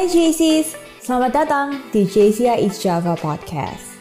Hai 0.00 0.08
JCs, 0.08 0.80
selamat 1.04 1.44
datang 1.44 1.76
di 1.92 2.08
JCI 2.08 2.64
East 2.64 2.80
Java 2.80 3.12
Podcast. 3.20 4.00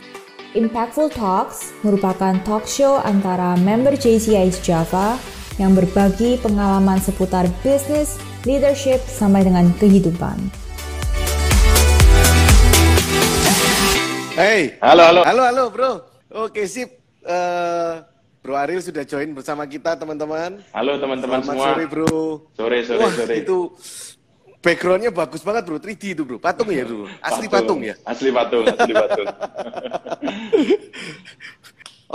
Impactful 0.56 1.12
Talks 1.12 1.76
merupakan 1.84 2.40
talk 2.48 2.64
show 2.64 3.04
antara 3.04 3.60
member 3.60 4.00
JCI 4.00 4.48
East 4.48 4.64
Java 4.64 5.20
yang 5.60 5.76
berbagi 5.76 6.40
pengalaman 6.40 7.04
seputar 7.04 7.52
bisnis, 7.60 8.16
leadership, 8.48 9.04
sampai 9.12 9.44
dengan 9.44 9.76
kehidupan. 9.76 10.40
Hey, 14.40 14.80
Halo, 14.80 15.04
halo. 15.04 15.22
halo, 15.28 15.44
halo, 15.52 15.64
bro. 15.68 15.92
Oke, 16.48 16.64
sip. 16.64 16.96
Eh, 17.28 17.94
bro 18.40 18.56
Ariel 18.56 18.80
sudah 18.80 19.04
join 19.04 19.36
bersama 19.36 19.68
kita, 19.68 20.00
teman-teman. 20.00 20.64
Halo 20.72 20.96
teman-teman 20.96 21.44
Selamat 21.44 21.60
semua. 21.60 21.66
sore, 21.76 21.86
bro. 21.92 22.08
Sore, 22.56 22.78
sore, 22.88 23.04
Wah, 23.04 23.12
sore. 23.12 23.36
itu 23.44 23.76
backgroundnya 24.60 25.12
bagus 25.12 25.42
banget, 25.44 25.64
bro. 25.68 25.80
3D 25.80 26.04
itu, 26.16 26.24
bro. 26.24 26.38
Patung 26.40 26.70
ya, 26.72 26.84
bro. 26.84 27.08
Asli 27.20 27.48
patung 27.48 27.80
ya. 27.84 27.96
Asli 28.04 28.30
patung, 28.32 28.64
asli 28.68 28.94
patung. 28.94 29.28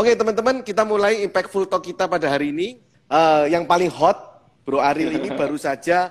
Oke, 0.01 0.11
teman-teman, 0.19 0.67
kita 0.67 0.83
mulai 0.83 1.23
impactful 1.23 1.71
talk 1.71 1.87
kita 1.87 2.11
pada 2.11 2.27
hari 2.27 2.51
ini. 2.51 2.83
Eh, 3.07 3.45
yang 3.55 3.63
paling 3.69 3.93
hot, 3.93 4.43
Bro 4.65 4.81
Ariel 4.81 5.21
ini 5.21 5.31
baru 5.41 5.55
saja 5.61 6.11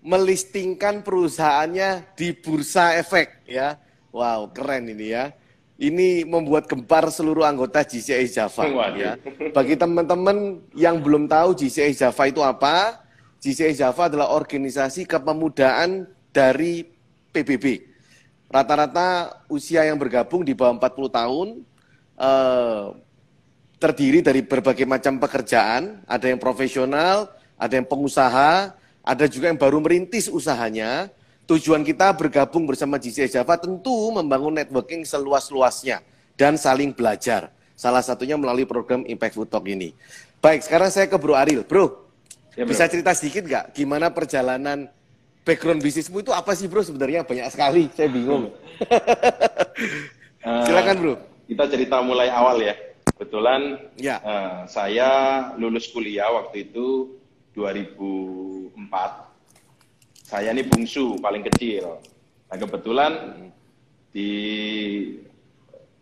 melistingkan 0.00 1.02
perusahaannya 1.02 2.14
di 2.14 2.32
Bursa 2.32 2.96
Efek, 2.96 3.44
ya. 3.44 3.76
Wow, 4.14 4.48
keren 4.54 4.88
ini 4.88 5.12
ya. 5.12 5.34
Ini 5.78 6.26
membuat 6.26 6.66
gempar 6.66 7.06
seluruh 7.06 7.46
anggota 7.46 7.86
GCI 7.86 8.26
Java. 8.26 8.66
Waduh. 8.66 8.98
Ya. 8.98 9.12
Bagi 9.54 9.78
teman-teman 9.78 10.58
yang 10.74 10.98
belum 10.98 11.30
tahu 11.30 11.54
GCI 11.54 11.94
Java 11.94 12.22
itu 12.26 12.42
apa, 12.42 12.98
GCI 13.38 13.78
Java 13.78 14.10
adalah 14.10 14.34
organisasi 14.34 15.06
kepemudaan 15.06 16.10
dari 16.34 16.82
PBB. 17.30 17.86
Rata-rata 18.50 19.38
usia 19.46 19.86
yang 19.86 20.00
bergabung 20.00 20.42
di 20.42 20.56
bawah 20.56 20.74
40 20.74 21.10
tahun, 21.12 21.48
eh, 22.18 22.84
terdiri 23.78 24.20
dari 24.26 24.42
berbagai 24.42 24.82
macam 24.82 25.22
pekerjaan, 25.22 26.02
ada 26.02 26.26
yang 26.26 26.40
profesional, 26.42 27.30
ada 27.54 27.78
yang 27.78 27.86
pengusaha, 27.86 28.74
ada 29.06 29.24
juga 29.30 29.54
yang 29.54 29.60
baru 29.60 29.78
merintis 29.78 30.26
usahanya. 30.26 31.08
Tujuan 31.48 31.80
kita 31.86 32.12
bergabung 32.12 32.68
bersama 32.68 33.00
GCI 33.00 33.40
Java 33.40 33.56
tentu 33.56 34.12
membangun 34.12 34.52
networking 34.52 35.06
seluas-luasnya 35.06 36.04
dan 36.36 36.58
saling 36.60 36.92
belajar. 36.92 37.48
Salah 37.78 38.02
satunya 38.02 38.34
melalui 38.34 38.66
program 38.66 39.06
Impact 39.06 39.38
Food 39.38 39.48
Talk 39.48 39.64
ini. 39.70 39.94
Baik, 40.42 40.66
sekarang 40.66 40.90
saya 40.90 41.06
ke 41.06 41.14
Bro 41.14 41.38
Aril. 41.38 41.62
Bro, 41.62 42.07
Ya, 42.58 42.66
bro. 42.66 42.74
bisa 42.74 42.90
cerita 42.90 43.14
sedikit 43.14 43.46
nggak 43.46 43.70
gimana 43.70 44.10
perjalanan 44.10 44.90
background 45.46 45.78
bisnismu 45.78 46.20
itu 46.20 46.34
apa 46.34 46.52
sih 46.52 46.66
bro 46.66 46.82
sebenarnya 46.82 47.22
banyak 47.22 47.46
sekali, 47.48 47.86
saya 47.96 48.10
bingung. 48.10 48.50
Eh, 50.42 50.62
Silakan 50.66 50.96
bro. 50.98 51.14
Kita 51.46 51.64
cerita 51.70 52.02
mulai 52.02 52.28
awal 52.28 52.58
ya. 52.60 52.74
Kebetulan 53.14 53.78
Ya. 53.94 54.18
eh, 54.20 54.66
saya 54.66 55.08
lulus 55.54 55.86
kuliah 55.88 56.28
waktu 56.28 56.66
itu 56.66 57.14
2004. 57.54 58.74
Saya 60.26 60.50
ini 60.50 60.62
bungsu 60.62 61.16
paling 61.16 61.46
kecil. 61.46 62.02
Nah 62.50 62.56
kebetulan 62.58 63.12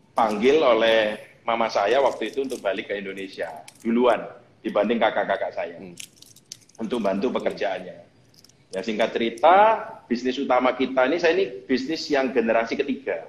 dipanggil 0.08 0.56
oleh 0.58 1.14
mama 1.44 1.68
saya 1.68 2.00
waktu 2.00 2.32
itu 2.32 2.42
untuk 2.42 2.58
balik 2.58 2.88
ke 2.90 2.96
Indonesia 2.96 3.50
duluan 3.78 4.18
dibanding 4.62 4.98
kakak-kakak 4.98 5.54
saya 5.54 5.78
untuk 6.76 7.00
bantu 7.00 7.32
pekerjaannya. 7.32 7.96
Ya 8.74 8.80
singkat 8.84 9.14
cerita, 9.16 9.56
bisnis 10.10 10.36
utama 10.36 10.76
kita 10.76 11.08
ini 11.08 11.16
saya 11.16 11.32
ini 11.38 11.64
bisnis 11.64 12.04
yang 12.12 12.30
generasi 12.34 12.76
ketiga. 12.76 13.24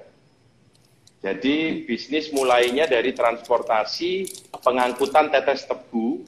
Jadi 1.18 1.82
bisnis 1.82 2.30
mulainya 2.30 2.86
dari 2.86 3.10
transportasi 3.10 4.28
pengangkutan 4.62 5.34
tetes 5.34 5.66
tebu 5.66 6.22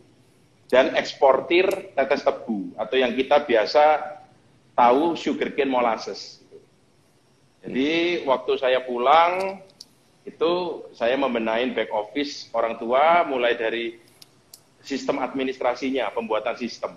dan 0.67 0.99
eksportir 0.99 1.95
tetes 1.95 2.27
tebu 2.27 2.75
atau 2.75 2.97
yang 2.99 3.15
kita 3.15 3.47
biasa 3.47 4.03
tahu 4.75 5.15
sugarcane 5.15 5.71
molasses. 5.71 6.43
Jadi 7.61 8.25
waktu 8.25 8.53
saya 8.59 8.83
pulang 8.83 9.63
itu 10.25 10.53
saya 10.97 11.15
membenahin 11.15 11.77
back 11.77 11.93
office 11.93 12.49
orang 12.57 12.81
tua 12.81 13.23
mulai 13.29 13.55
dari 13.55 14.01
sistem 14.81 15.21
administrasinya, 15.21 16.09
pembuatan 16.11 16.57
sistem. 16.57 16.97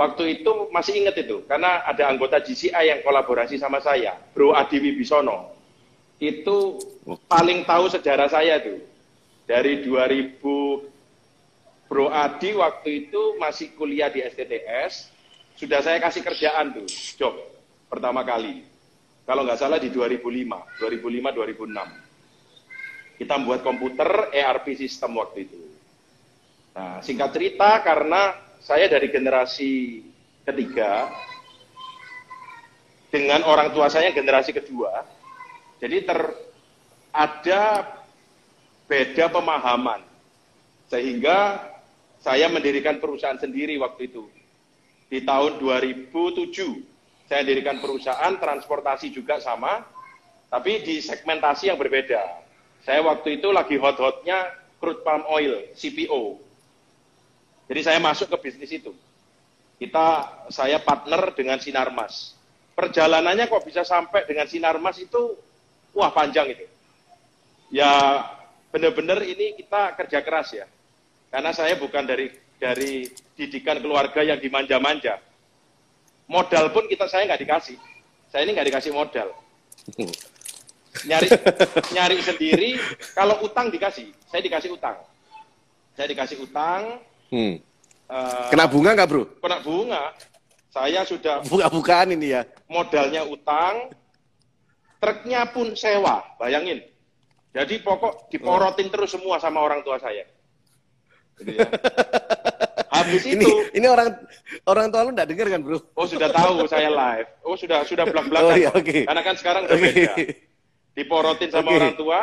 Waktu 0.00 0.40
itu 0.40 0.72
masih 0.72 1.04
ingat 1.04 1.20
itu 1.20 1.44
karena 1.44 1.84
ada 1.84 2.08
anggota 2.08 2.40
GCI 2.40 2.88
yang 2.88 3.04
kolaborasi 3.04 3.60
sama 3.60 3.84
saya, 3.84 4.16
Bro 4.32 4.56
Adi 4.56 4.80
Wibisono. 4.80 5.52
Itu 6.16 6.80
paling 7.28 7.68
tahu 7.68 7.92
sejarah 7.92 8.32
saya 8.32 8.64
tuh. 8.64 8.80
Dari 9.44 9.84
2000 9.84 10.40
Bro 11.84 12.08
Adi 12.08 12.56
waktu 12.56 12.88
itu 13.04 13.36
masih 13.36 13.76
kuliah 13.76 14.08
di 14.08 14.24
STTS, 14.24 15.12
sudah 15.60 15.84
saya 15.84 16.00
kasih 16.00 16.24
kerjaan 16.24 16.80
tuh, 16.80 16.88
job 17.20 17.36
pertama 17.92 18.24
kali. 18.24 18.64
Kalau 19.28 19.44
nggak 19.44 19.60
salah 19.60 19.76
di 19.76 19.92
2005, 19.92 20.80
2005-2006. 20.80 23.20
Kita 23.20 23.36
membuat 23.36 23.60
komputer 23.60 24.32
ERP 24.32 24.80
sistem 24.80 25.20
waktu 25.20 25.44
itu. 25.44 25.60
Nah, 26.72 27.04
singkat 27.04 27.36
cerita 27.36 27.84
karena 27.84 28.48
saya 28.60 28.86
dari 28.92 29.08
generasi 29.08 30.04
ketiga 30.44 31.08
dengan 33.10 33.42
orang 33.48 33.74
tua 33.74 33.90
saya 33.90 34.14
generasi 34.14 34.54
kedua, 34.54 35.02
jadi 35.82 36.06
ter 36.06 36.20
ada 37.10 37.90
beda 38.86 39.26
pemahaman 39.34 40.06
sehingga 40.86 41.66
saya 42.20 42.46
mendirikan 42.52 43.00
perusahaan 43.02 43.38
sendiri 43.40 43.80
waktu 43.80 44.12
itu. 44.12 44.28
Di 45.10 45.26
tahun 45.26 45.58
2007 45.58 46.54
saya 47.26 47.42
dirikan 47.46 47.78
perusahaan 47.78 48.34
transportasi 48.38 49.10
juga 49.10 49.38
sama, 49.42 49.82
tapi 50.50 50.82
di 50.82 50.98
segmentasi 50.98 51.70
yang 51.70 51.78
berbeda. 51.78 52.22
Saya 52.82 53.02
waktu 53.06 53.38
itu 53.38 53.50
lagi 53.50 53.78
hot-hotnya 53.78 54.50
crude 54.82 55.02
palm 55.06 55.22
oil, 55.30 55.70
CPO. 55.74 56.49
Jadi 57.70 57.80
saya 57.86 58.02
masuk 58.02 58.26
ke 58.34 58.50
bisnis 58.50 58.74
itu. 58.74 58.90
Kita, 59.78 60.26
saya 60.50 60.82
partner 60.82 61.30
dengan 61.38 61.62
Sinarmas. 61.62 62.34
Perjalanannya 62.74 63.46
kok 63.46 63.62
bisa 63.62 63.86
sampai 63.86 64.26
dengan 64.26 64.50
Sinarmas 64.50 64.98
itu, 64.98 65.38
wah 65.94 66.10
panjang 66.10 66.50
itu. 66.50 66.66
Ya 67.70 68.26
benar-benar 68.74 69.22
ini 69.22 69.54
kita 69.54 69.94
kerja 69.94 70.18
keras 70.26 70.50
ya. 70.50 70.66
Karena 71.30 71.54
saya 71.54 71.78
bukan 71.78 72.02
dari 72.02 72.34
dari 72.58 73.06
didikan 73.38 73.78
keluarga 73.78 74.26
yang 74.26 74.42
dimanja-manja. 74.42 75.22
Modal 76.26 76.74
pun 76.74 76.90
kita 76.90 77.06
saya 77.06 77.30
nggak 77.30 77.42
dikasih. 77.46 77.78
Saya 78.34 78.42
ini 78.42 78.58
nggak 78.58 78.66
dikasih 78.66 78.90
modal. 78.90 79.30
Nyari 81.06 81.28
nyari 81.94 82.18
sendiri. 82.18 82.70
Kalau 83.14 83.46
utang 83.46 83.70
dikasih, 83.70 84.10
saya 84.26 84.42
dikasih 84.42 84.74
utang. 84.74 84.98
Saya 85.94 86.10
dikasih 86.10 86.42
utang. 86.42 86.98
Hmm. 87.30 87.54
eh, 88.06 88.46
Kena 88.50 88.66
bunga 88.66 88.90
nggak 88.92 89.08
bro? 89.08 89.22
kena 89.38 89.58
bunga. 89.62 90.02
Saya 90.70 91.02
sudah 91.02 91.42
Buka-bukaan 91.42 92.14
ini 92.14 92.30
ya. 92.30 92.42
modalnya 92.66 93.26
utang, 93.26 93.90
truknya 94.98 95.50
pun 95.50 95.74
sewa, 95.74 96.22
bayangin. 96.38 96.78
Jadi 97.50 97.82
pokok 97.82 98.30
diporotin 98.30 98.86
terus 98.86 99.10
semua 99.10 99.42
sama 99.42 99.58
orang 99.58 99.82
tua 99.82 99.98
saya. 99.98 100.22
Gitu 101.34 101.58
ya. 101.58 101.66
Habis 102.90 103.22
Ini 103.24 103.38
itu, 103.38 103.50
ini 103.72 103.86
orang 103.86 104.12
orang 104.66 104.86
tua 104.90 105.02
lu 105.02 105.10
nggak 105.10 105.28
denger 105.30 105.46
kan 105.48 105.60
bro? 105.62 105.78
oh 105.78 106.06
sudah 106.06 106.28
tahu 106.28 106.66
saya 106.66 106.90
live. 106.90 107.28
Oh 107.42 107.54
sudah 107.54 107.82
sudah 107.82 108.04
belak-belakan. 108.04 108.50
Oh, 108.50 108.54
iya, 108.54 108.70
oke. 108.70 109.06
Karena 109.06 109.22
kan 109.22 109.34
sekarang 109.38 109.62
udah 109.66 109.78
beda. 109.78 110.12
Diporotin 110.90 111.50
sama 111.50 111.70
Oke. 111.70 111.78
orang 111.78 111.94
tua 111.94 112.20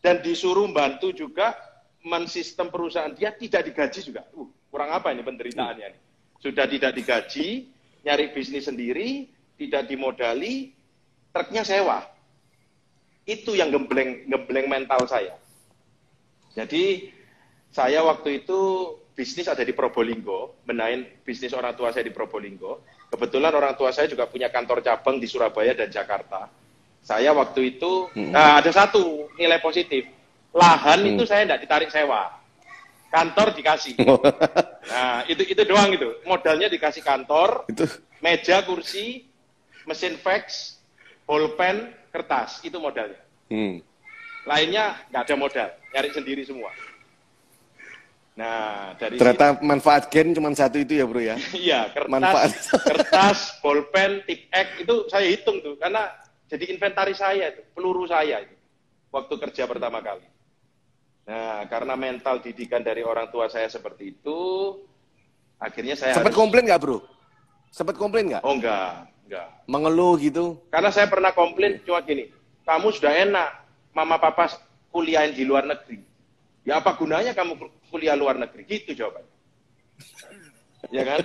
dan 0.00 0.18
disuruh 0.20 0.64
bantu 0.68 1.12
juga 1.12 1.54
mensistem 2.02 2.68
perusahaan 2.68 3.14
dia 3.14 3.30
tidak 3.34 3.66
digaji 3.66 4.00
juga. 4.02 4.26
Uh, 4.34 4.50
kurang 4.68 4.90
apa 4.90 5.14
ini 5.14 5.22
penderitaannya 5.22 5.86
nih? 5.94 6.00
Sudah 6.42 6.66
tidak 6.66 6.92
digaji, 6.98 7.70
nyari 8.02 8.34
bisnis 8.34 8.66
sendiri, 8.66 9.30
tidak 9.54 9.86
dimodali, 9.86 10.74
truknya 11.30 11.62
sewa. 11.62 12.02
Itu 13.22 13.54
yang 13.54 13.70
gembleng 13.70 14.26
gembleng 14.26 14.66
mental 14.66 15.06
saya. 15.06 15.38
Jadi 16.58 17.08
saya 17.72 18.04
waktu 18.04 18.44
itu 18.44 18.60
bisnis 19.14 19.48
ada 19.48 19.62
di 19.62 19.72
Probolinggo, 19.72 20.60
benain 20.66 21.06
bisnis 21.22 21.54
orang 21.54 21.72
tua 21.78 21.94
saya 21.94 22.04
di 22.04 22.12
Probolinggo. 22.12 22.82
Kebetulan 23.12 23.52
orang 23.52 23.76
tua 23.76 23.92
saya 23.92 24.08
juga 24.08 24.26
punya 24.26 24.48
kantor 24.48 24.82
cabang 24.82 25.20
di 25.20 25.28
Surabaya 25.28 25.76
dan 25.76 25.88
Jakarta. 25.88 26.48
Saya 27.02 27.34
waktu 27.34 27.76
itu 27.76 28.08
nah, 28.30 28.62
ada 28.62 28.70
satu 28.70 29.26
nilai 29.36 29.58
positif, 29.58 30.06
lahan 30.52 31.00
itu 31.16 31.24
saya 31.24 31.48
tidak 31.48 31.60
ditarik 31.64 31.88
sewa, 31.88 32.28
kantor 33.08 33.56
dikasih. 33.56 33.96
Nah 34.88 35.24
itu 35.24 35.42
itu 35.48 35.62
doang 35.64 35.92
itu, 35.96 36.20
modalnya 36.28 36.68
dikasih 36.68 37.00
kantor, 37.00 37.64
Itu 37.68 37.88
meja, 38.20 38.60
kursi, 38.62 39.24
mesin 39.88 40.20
fax, 40.20 40.76
bolpen, 41.24 41.90
kertas, 42.12 42.60
itu 42.62 42.76
modalnya. 42.76 43.18
Hmm. 43.48 43.80
Lainnya 44.44 45.00
nggak 45.08 45.22
ada 45.28 45.36
modal, 45.36 45.68
nyari 45.96 46.10
sendiri 46.12 46.42
semua. 46.44 46.70
Nah, 48.32 48.96
dari 48.96 49.20
Ternyata 49.20 49.60
manfaat 49.60 50.08
gen 50.08 50.32
cuma 50.32 50.48
satu 50.56 50.80
itu 50.80 50.96
ya 50.96 51.04
bro 51.04 51.20
ya. 51.20 51.36
Iya, 51.52 51.92
kertas, 51.92 52.08
Manfaat. 52.08 52.50
kertas, 52.80 53.38
bolpen, 53.62 54.24
tip 54.24 54.48
itu 54.80 54.94
saya 55.12 55.28
hitung 55.28 55.60
tuh 55.60 55.76
karena 55.76 56.08
jadi 56.48 56.72
inventaris 56.72 57.20
saya 57.20 57.52
itu, 57.52 57.60
peluru 57.76 58.08
saya 58.08 58.40
itu 58.40 58.56
waktu 59.12 59.34
kerja 59.36 59.68
pertama 59.68 60.00
kali. 60.00 60.24
Nah, 61.22 61.62
karena 61.70 61.94
mental 61.94 62.42
didikan 62.42 62.82
dari 62.82 63.06
orang 63.06 63.30
tua 63.30 63.46
saya 63.46 63.70
seperti 63.70 64.10
itu, 64.10 64.38
akhirnya 65.56 65.94
saya 65.94 66.18
Sempat 66.18 66.34
harus- 66.34 66.40
komplain 66.42 66.64
nggak 66.66 66.80
bro? 66.82 66.98
Sempat 67.70 67.94
komplain 67.94 68.26
nggak? 68.28 68.42
Oh 68.42 68.58
enggak, 68.58 69.06
enggak. 69.30 69.46
Mengeluh 69.70 70.18
gitu? 70.18 70.58
Karena 70.68 70.90
saya 70.90 71.06
pernah 71.06 71.30
komplain 71.30 71.78
cuma 71.86 72.02
gini, 72.02 72.26
kamu 72.66 72.90
sudah 72.90 73.12
enak, 73.14 73.48
mama 73.94 74.18
papa 74.18 74.50
kuliahin 74.90 75.32
di 75.32 75.46
luar 75.46 75.62
negeri. 75.62 76.02
Ya 76.66 76.82
apa 76.82 76.94
gunanya 76.94 77.32
kamu 77.32 77.58
kuliah 77.88 78.18
luar 78.18 78.34
negeri? 78.36 78.66
Gitu 78.66 78.92
jawabannya. 78.92 79.30
ya 80.96 81.02
kan? 81.06 81.20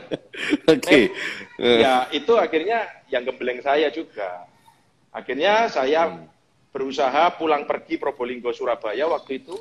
Oke. 0.69 1.09
Eh, 1.57 1.77
Ya 1.81 2.05
itu 2.13 2.37
akhirnya 2.37 2.85
yang 3.09 3.25
gembleng 3.25 3.59
saya 3.59 3.89
juga. 3.89 4.45
Akhirnya 5.09 5.65
saya 5.67 6.13
berusaha 6.77 7.33
pulang 7.33 7.65
pergi 7.65 7.97
Probolinggo 7.97 8.53
Surabaya 8.53 9.09
waktu 9.09 9.41
itu. 9.41 9.57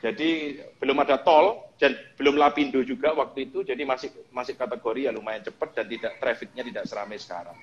Jadi 0.00 0.56
belum 0.80 1.04
ada 1.04 1.20
tol 1.20 1.76
dan 1.76 1.92
belum 2.16 2.40
lapindo 2.40 2.80
juga 2.80 3.12
waktu 3.12 3.52
itu. 3.52 3.60
Jadi 3.60 3.84
masih 3.84 4.08
masih 4.32 4.56
kategori 4.56 5.04
ya 5.04 5.12
lumayan 5.12 5.44
cepat 5.44 5.76
dan 5.76 5.84
tidak 5.92 6.16
trafficnya 6.16 6.64
tidak 6.64 6.88
seramai 6.88 7.20
sekarang. 7.20 7.56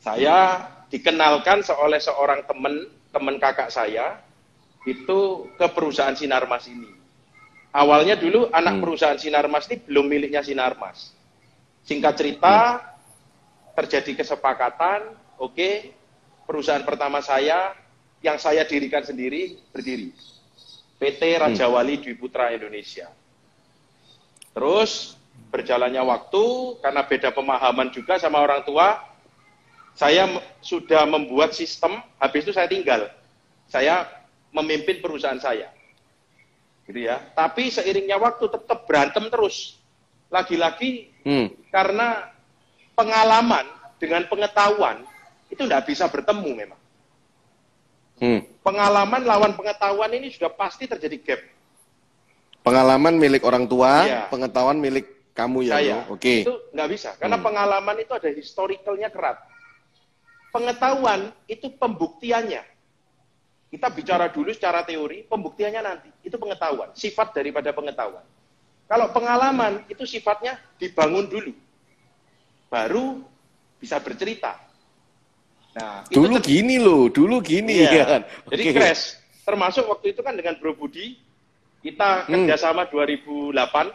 Saya 0.00 0.64
dikenalkan 0.88 1.60
oleh 1.76 2.00
seorang 2.00 2.48
teman 2.48 2.88
teman 3.12 3.36
kakak 3.36 3.68
saya 3.68 4.16
itu 4.88 5.50
ke 5.60 5.66
perusahaan 5.76 6.16
Sinarmas 6.16 6.64
ini. 6.72 6.88
Awalnya 7.76 8.16
dulu 8.16 8.48
anak 8.48 8.80
perusahaan 8.80 9.20
Sinarmas 9.20 9.68
ini 9.68 9.84
belum 9.84 10.08
miliknya 10.08 10.40
Sinarmas. 10.40 11.12
Singkat 11.84 12.14
cerita, 12.16 12.80
terjadi 13.76 14.24
kesepakatan, 14.24 15.12
oke, 15.36 15.92
perusahaan 16.46 16.86
pertama 16.86 17.18
saya 17.20 17.74
yang 18.22 18.38
saya 18.40 18.64
dirikan 18.64 19.02
sendiri 19.02 19.58
berdiri. 19.74 20.14
PT 20.96 21.20
Raja 21.36 21.68
Wali 21.68 22.00
Dwi 22.00 22.16
Putra 22.16 22.54
Indonesia. 22.54 23.12
Terus 24.56 25.20
berjalannya 25.52 26.00
waktu 26.00 26.44
karena 26.80 27.04
beda 27.04 27.28
pemahaman 27.36 27.92
juga 27.92 28.16
sama 28.16 28.40
orang 28.40 28.64
tua, 28.64 28.96
saya 29.92 30.24
sudah 30.64 31.04
membuat 31.04 31.52
sistem, 31.52 32.00
habis 32.16 32.48
itu 32.48 32.56
saya 32.56 32.64
tinggal. 32.64 33.12
Saya 33.68 34.08
memimpin 34.56 35.04
perusahaan 35.04 35.36
saya. 35.36 35.68
Gitu 36.88 37.04
ya. 37.04 37.20
Tapi 37.36 37.68
seiringnya 37.68 38.16
waktu 38.16 38.48
tetap 38.48 38.88
berantem 38.88 39.28
terus. 39.28 39.76
Lagi-lagi 40.32 41.12
Hmm. 41.26 41.50
karena 41.74 42.30
pengalaman 42.94 43.66
dengan 43.98 44.30
pengetahuan 44.30 45.02
itu 45.50 45.62
tidak 45.62 45.86
bisa 45.86 46.06
bertemu 46.10 46.50
memang. 46.66 46.80
Hmm. 48.16 48.40
Pengalaman 48.64 49.22
lawan 49.22 49.52
pengetahuan 49.52 50.10
ini 50.16 50.32
sudah 50.32 50.48
pasti 50.48 50.88
terjadi 50.88 51.16
gap. 51.20 51.40
Pengalaman 52.64 53.14
milik 53.20 53.46
orang 53.46 53.68
tua, 53.70 54.02
Iya. 54.02 54.26
pengetahuan 54.26 54.80
milik 54.80 55.06
kamu 55.36 55.70
ya 55.70 55.72
saya. 55.78 55.96
Oke. 56.10 56.42
Itu 56.42 56.72
nggak 56.72 56.88
bisa, 56.90 57.14
karena 57.20 57.38
pengalaman 57.38 57.96
itu 58.00 58.10
ada 58.16 58.26
historicalnya 58.32 59.12
kerat. 59.12 59.38
Pengetahuan 60.50 61.30
itu 61.46 61.68
pembuktiannya. 61.76 62.64
Kita 63.70 63.92
bicara 63.92 64.32
dulu 64.32 64.50
secara 64.56 64.82
teori, 64.82 65.28
pembuktiannya 65.28 65.82
nanti. 65.84 66.08
Itu 66.24 66.40
pengetahuan, 66.40 66.96
sifat 66.96 67.36
daripada 67.36 67.70
pengetahuan. 67.76 68.24
Kalau 68.86 69.10
pengalaman 69.12 69.84
itu 69.90 70.06
sifatnya 70.08 70.56
dibangun 70.80 71.26
dulu. 71.28 71.52
Baru 72.72 73.22
bisa 73.78 74.00
bercerita. 74.00 74.65
Nah, 75.76 76.00
Dulu 76.08 76.40
gini 76.40 76.80
loh, 76.80 77.12
dulu 77.12 77.44
gini 77.44 77.84
Iya. 77.84 78.04
kan. 78.08 78.22
Jadi 78.48 78.62
Oke. 78.64 78.72
crash. 78.72 79.20
Termasuk 79.44 79.84
waktu 79.84 80.16
itu 80.16 80.24
kan 80.24 80.32
dengan 80.32 80.56
Bro 80.56 80.72
Budi, 80.72 81.20
kita 81.84 82.24
Hmm. 82.24 82.48
kerjasama 82.48 82.88
2008, 82.88 83.92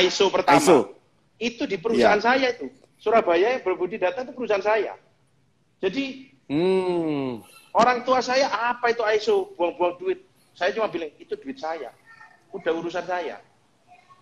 ISO 0.00 0.32
pertama. 0.32 0.56
ISO. 0.56 0.96
Itu 1.36 1.68
di 1.68 1.76
perusahaan 1.76 2.16
Iya. 2.16 2.24
saya 2.24 2.46
itu. 2.56 2.72
Surabaya, 2.96 3.60
Bro 3.60 3.76
Budi 3.76 4.00
Data 4.00 4.24
itu 4.24 4.32
perusahaan 4.32 4.64
saya. 4.64 4.96
Jadi 5.84 6.32
Hmm. 6.48 7.44
orang 7.76 8.00
tua 8.08 8.24
saya, 8.24 8.48
apa 8.48 8.88
itu 8.88 9.04
ISO? 9.04 9.52
Buang-buang 9.60 10.00
duit. 10.00 10.24
Saya 10.56 10.72
cuma 10.72 10.88
bilang, 10.88 11.12
itu 11.20 11.36
duit 11.36 11.60
saya. 11.60 11.92
Udah 12.48 12.72
urusan 12.72 13.04
saya. 13.04 13.36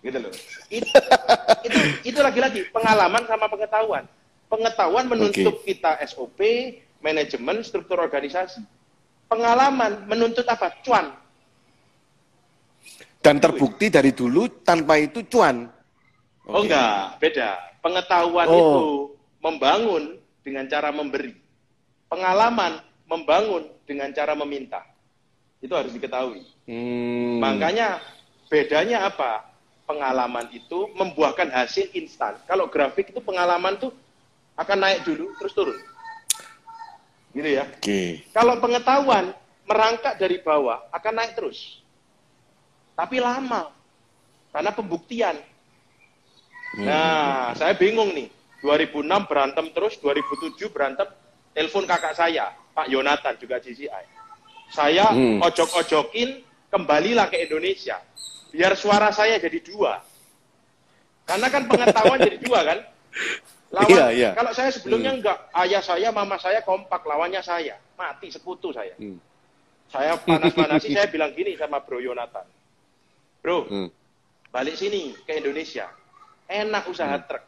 Gitu 0.02 0.18
loh. 0.18 0.34
Itu, 0.66 0.90
itu, 1.70 1.78
itu 2.10 2.18
lagi-lagi 2.18 2.66
pengalaman 2.74 3.22
sama 3.30 3.46
pengetahuan. 3.46 4.02
Pengetahuan 4.52 5.08
menuntut 5.08 5.64
kita 5.64 5.96
SOP, 6.04 6.36
manajemen, 7.00 7.64
struktur 7.64 7.96
organisasi. 7.96 8.60
Pengalaman 9.24 10.04
menuntut 10.04 10.44
apa? 10.44 10.76
Cuan. 10.84 11.08
Dan 13.24 13.40
terbukti 13.40 13.88
dari 13.88 14.12
dulu 14.12 14.60
tanpa 14.60 15.00
itu 15.00 15.24
cuan. 15.24 15.72
Oh 16.44 16.60
Oke. 16.60 16.68
enggak, 16.68 17.16
beda. 17.16 17.50
Pengetahuan 17.80 18.44
Oh. 18.44 18.60
itu 18.60 18.82
membangun 19.40 20.20
dengan 20.44 20.68
cara 20.68 20.92
memberi. 20.92 21.32
Pengalaman 22.12 22.84
membangun 23.08 23.72
dengan 23.88 24.12
cara 24.12 24.36
meminta. 24.36 24.84
Itu 25.64 25.72
harus 25.72 25.96
diketahui. 25.96 26.44
Hmm. 26.68 27.40
Makanya 27.40 28.04
bedanya 28.52 29.08
apa? 29.08 29.48
Pengalaman 29.88 30.52
itu 30.52 30.92
membuahkan 30.92 31.48
hasil 31.48 31.88
instan. 31.96 32.36
Kalau 32.44 32.68
grafik 32.68 33.16
itu 33.16 33.20
pengalaman 33.24 33.80
tuh 33.80 33.96
akan 34.56 34.78
naik 34.78 35.04
dulu 35.08 35.32
terus 35.40 35.52
turun. 35.56 35.78
Gitu 37.32 37.48
ya. 37.48 37.64
Oke. 37.64 38.28
Kalau 38.32 38.60
pengetahuan 38.60 39.32
merangkak 39.64 40.20
dari 40.20 40.40
bawah 40.44 40.84
akan 40.92 41.12
naik 41.16 41.32
terus. 41.32 41.80
Tapi 42.92 43.18
lama. 43.18 43.72
Karena 44.52 44.70
pembuktian. 44.76 45.36
Nah, 46.84 47.56
saya 47.56 47.72
bingung 47.76 48.12
nih. 48.12 48.28
2006 48.62 49.26
berantem 49.26 49.66
terus, 49.74 49.98
2007 49.98 50.70
berantem. 50.70 51.08
Telepon 51.52 51.84
kakak 51.84 52.14
saya, 52.16 52.52
Pak 52.72 52.88
Yonatan 52.88 53.34
juga 53.36 53.60
GCI. 53.60 54.04
Saya 54.72 55.12
Hmm. 55.12 55.42
ojok-ojokin, 55.44 56.40
kembalilah 56.72 57.28
ke 57.28 57.44
Indonesia. 57.44 58.00
Biar 58.52 58.72
suara 58.72 59.12
saya 59.12 59.36
jadi 59.36 59.60
dua. 59.60 60.00
Karena 61.28 61.48
kan 61.52 61.68
pengetahuan 61.68 62.20
jadi 62.20 62.38
dua 62.40 62.60
kan. 62.64 62.78
Lawan, 63.72 63.88
Iya, 63.88 64.06
iya. 64.12 64.30
Kalau 64.36 64.52
saya 64.52 64.68
sebelumnya 64.68 65.16
enggak, 65.16 65.48
ayah 65.64 65.80
saya, 65.80 66.12
mama 66.12 66.36
saya 66.36 66.60
kompak, 66.60 67.00
lawannya 67.08 67.40
saya. 67.40 67.80
Mati 67.96 68.28
sekutu 68.28 68.68
saya. 68.68 68.92
Hmm. 69.00 69.16
Saya 69.88 70.20
panas-panasi, 70.20 70.92
saya 70.92 71.08
bilang 71.08 71.32
gini 71.32 71.56
sama 71.56 71.80
Bro 71.80 72.04
Yonatan. 72.04 72.44
Bro, 73.40 73.64
Hmm. 73.72 73.88
balik 74.52 74.76
sini 74.76 75.16
ke 75.24 75.40
Indonesia. 75.40 75.88
Enak 76.52 76.84
usaha 76.84 77.16
truk. 77.24 77.40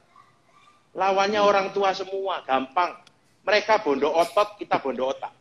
Lawannya 0.96 1.44
orang 1.44 1.76
tua 1.76 1.92
semua, 1.92 2.40
gampang. 2.48 2.96
Mereka 3.44 3.84
bondo 3.84 4.08
otot, 4.08 4.56
kita 4.56 4.80
bondo 4.80 5.12
otak. 5.12 5.32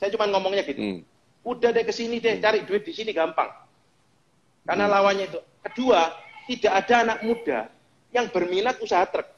Saya 0.00 0.16
cuma 0.16 0.24
ngomongnya 0.32 0.64
gitu. 0.64 0.80
Hmm. 0.80 1.00
Udah 1.44 1.76
deh 1.76 1.84
ke 1.84 1.92
sini 1.92 2.24
deh, 2.24 2.40
cari 2.40 2.64
duit 2.64 2.88
di 2.88 2.96
sini 2.96 3.12
gampang. 3.12 3.52
Karena 4.64 4.88
lawannya 4.88 5.28
itu. 5.28 5.40
Kedua, 5.60 6.08
tidak 6.48 6.72
ada 6.72 6.94
anak 7.04 7.18
muda 7.20 7.68
yang 8.16 8.32
berminat 8.32 8.80
usaha 8.80 9.04
truk. 9.04 9.28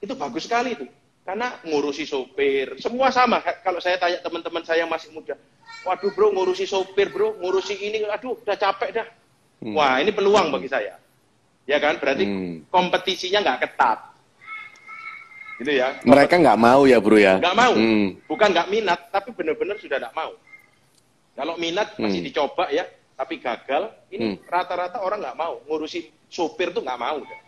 Itu 0.00 0.14
bagus 0.14 0.44
sekali 0.44 0.76
itu. 0.76 0.86
Karena 1.26 1.58
ngurusi 1.66 2.06
sopir, 2.06 2.78
semua 2.78 3.10
sama. 3.10 3.42
Kalau 3.42 3.82
saya 3.82 3.98
tanya 3.98 4.22
teman-teman 4.22 4.62
saya 4.62 4.86
yang 4.86 4.92
masih 4.92 5.10
muda, 5.10 5.34
waduh 5.82 6.14
bro 6.14 6.30
ngurusi 6.30 6.70
sopir 6.70 7.10
bro, 7.10 7.34
ngurusi 7.42 7.74
ini, 7.74 8.06
aduh 8.06 8.38
udah 8.38 8.54
capek 8.54 9.02
dah. 9.02 9.06
Wah 9.74 9.98
ini 9.98 10.14
peluang 10.14 10.54
bagi 10.54 10.70
saya. 10.70 10.94
Ya 11.66 11.82
kan, 11.82 11.98
berarti 11.98 12.22
Hmm. 12.22 12.62
kompetisinya 12.70 13.42
nggak 13.42 13.58
ketat. 13.66 13.98
Gitu 15.58 15.72
ya. 15.74 15.98
Mereka 16.06 16.38
nggak 16.38 16.60
mau 16.62 16.86
ya 16.86 17.02
bro 17.02 17.18
ya? 17.18 17.42
Nggak 17.42 17.56
mau. 17.58 17.74
Hmm. 17.74 18.14
Bukan 18.30 18.48
nggak 18.54 18.70
minat, 18.70 19.00
tapi 19.10 19.34
benar-benar 19.34 19.74
sudah 19.82 19.98
nggak 19.98 20.14
mau. 20.14 20.30
Kalau 21.34 21.58
minat 21.58 21.98
masih 21.98 22.22
Hmm. 22.22 22.28
dicoba 22.30 22.70
ya, 22.70 22.86
tapi 23.18 23.42
gagal, 23.42 23.90
ini 24.14 24.36
Hmm. 24.36 24.46
rata-rata 24.46 25.02
orang 25.02 25.26
nggak 25.26 25.38
mau. 25.42 25.58
Ngurusi 25.66 26.06
sopir 26.30 26.70
tuh 26.70 26.86
nggak 26.86 27.00
mau. 27.02 27.18
dah. 27.18 27.40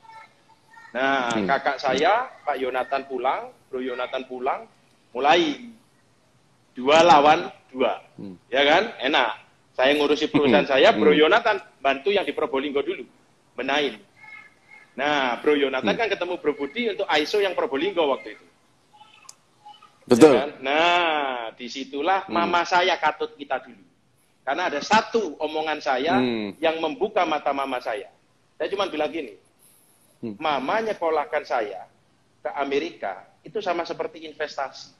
Nah, 0.88 1.28
Hmm. 1.36 1.44
kakak 1.44 1.76
saya, 1.76 2.32
Pak 2.48 2.56
Yonatan 2.56 3.04
pulang, 3.04 3.52
Bro 3.68 3.84
Yonatan 3.84 4.24
pulang, 4.24 4.64
mulai 5.12 5.68
dua 6.72 7.04
lawan 7.04 7.52
dua. 7.68 8.00
Hmm. 8.16 8.40
Ya 8.48 8.64
kan? 8.64 8.96
Enak. 9.04 9.30
Saya 9.76 9.94
ngurusi 9.94 10.32
perusahaan 10.32 10.64
Hmm. 10.64 10.72
saya, 10.74 10.88
Bro 10.96 11.12
Hmm. 11.12 11.28
Yonatan 11.28 11.56
bantu 11.84 12.08
yang 12.10 12.24
di 12.24 12.32
Probolinggo 12.32 12.80
dulu. 12.80 13.04
Benain. 13.52 14.00
Nah, 14.96 15.38
Bro 15.44 15.54
Yonatan 15.60 15.92
Hmm. 15.92 16.00
kan 16.00 16.08
ketemu 16.08 16.34
Bro 16.40 16.52
Budi 16.56 16.90
untuk 16.90 17.06
ISO 17.06 17.38
yang 17.38 17.52
Probolinggo 17.52 18.02
waktu 18.08 18.34
itu. 18.34 18.46
Betul. 20.08 20.34
Ya 20.34 20.40
kan? 20.48 20.50
Nah, 20.64 21.38
di 21.52 21.68
situlah 21.68 22.24
Hmm. 22.24 22.32
mama 22.32 22.64
saya 22.64 22.96
katut 22.96 23.36
kita 23.36 23.60
dulu. 23.60 23.84
Karena 24.40 24.72
ada 24.72 24.80
satu 24.80 25.36
omongan 25.36 25.78
saya 25.84 26.16
Hmm. 26.16 26.56
yang 26.56 26.80
membuka 26.80 27.28
mata 27.28 27.52
mama 27.52 27.76
saya. 27.84 28.08
Saya 28.56 28.72
cuma 28.72 28.88
bilang 28.88 29.12
gini. 29.12 29.36
Mama 30.22 30.82
nyekolahkan 30.82 31.44
saya 31.46 31.86
ke 32.42 32.50
Amerika 32.58 33.26
itu 33.46 33.58
sama 33.62 33.86
seperti 33.86 34.26
investasi. 34.26 34.94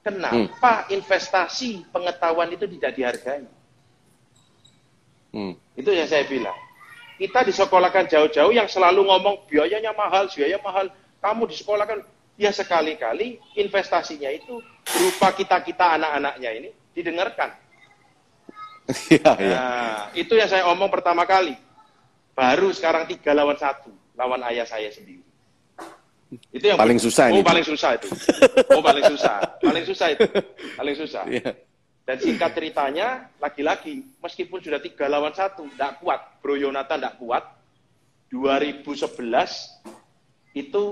Kenapa 0.00 0.88
investasi 0.88 1.84
pengetahuan 1.92 2.48
itu 2.52 2.64
tidak 2.64 2.92
dihargai? 2.96 3.44
Hmm. 5.30 5.54
Itu 5.76 5.92
yang 5.92 6.08
saya 6.08 6.24
bilang. 6.24 6.56
Kita 7.20 7.44
disekolahkan 7.44 8.08
jauh-jauh 8.08 8.48
yang 8.48 8.64
selalu 8.64 9.04
ngomong 9.04 9.44
biayanya 9.44 9.92
mahal, 9.92 10.24
biaya 10.32 10.56
mahal. 10.64 10.88
Kamu 11.20 11.44
disekolahkan, 11.52 12.00
ya 12.40 12.48
sekali-kali 12.48 13.36
investasinya 13.60 14.32
itu 14.32 14.56
berupa 14.88 15.28
kita-kita 15.36 16.00
anak-anaknya 16.00 16.50
ini 16.56 16.68
didengarkan. 16.96 17.50
Iya. 18.90 19.38
Nah, 19.38 20.10
itu 20.18 20.34
yang 20.34 20.50
saya 20.50 20.66
omong 20.66 20.90
pertama 20.90 21.22
kali. 21.22 21.54
Baru 22.34 22.74
sekarang 22.74 23.06
tiga 23.06 23.30
lawan 23.30 23.54
satu, 23.54 23.94
lawan 24.20 24.44
ayah 24.52 24.68
saya 24.68 24.92
sendiri. 24.92 25.24
Itu 26.52 26.62
yang 26.62 26.76
Paling 26.78 27.00
susah 27.00 27.26
Oh, 27.26 27.32
ini. 27.34 27.42
paling 27.42 27.64
susah 27.64 27.90
itu. 27.96 28.06
Oh, 28.70 28.84
paling 28.84 29.02
susah. 29.02 29.36
Paling 29.58 29.84
susah 29.88 30.06
itu. 30.12 30.22
Paling 30.76 30.94
susah. 30.94 31.22
Iya. 31.26 31.50
Dan 32.06 32.16
singkat 32.20 32.50
ceritanya, 32.54 33.26
lagi-lagi, 33.40 34.02
meskipun 34.20 34.60
sudah 34.60 34.78
tiga 34.78 35.08
lawan 35.08 35.32
satu, 35.32 35.66
tidak 35.74 35.98
kuat. 35.98 36.20
Bro 36.38 36.54
Yonatan 36.54 37.00
tidak 37.02 37.16
kuat. 37.18 37.44
2011 38.30 39.82
itu 40.52 40.82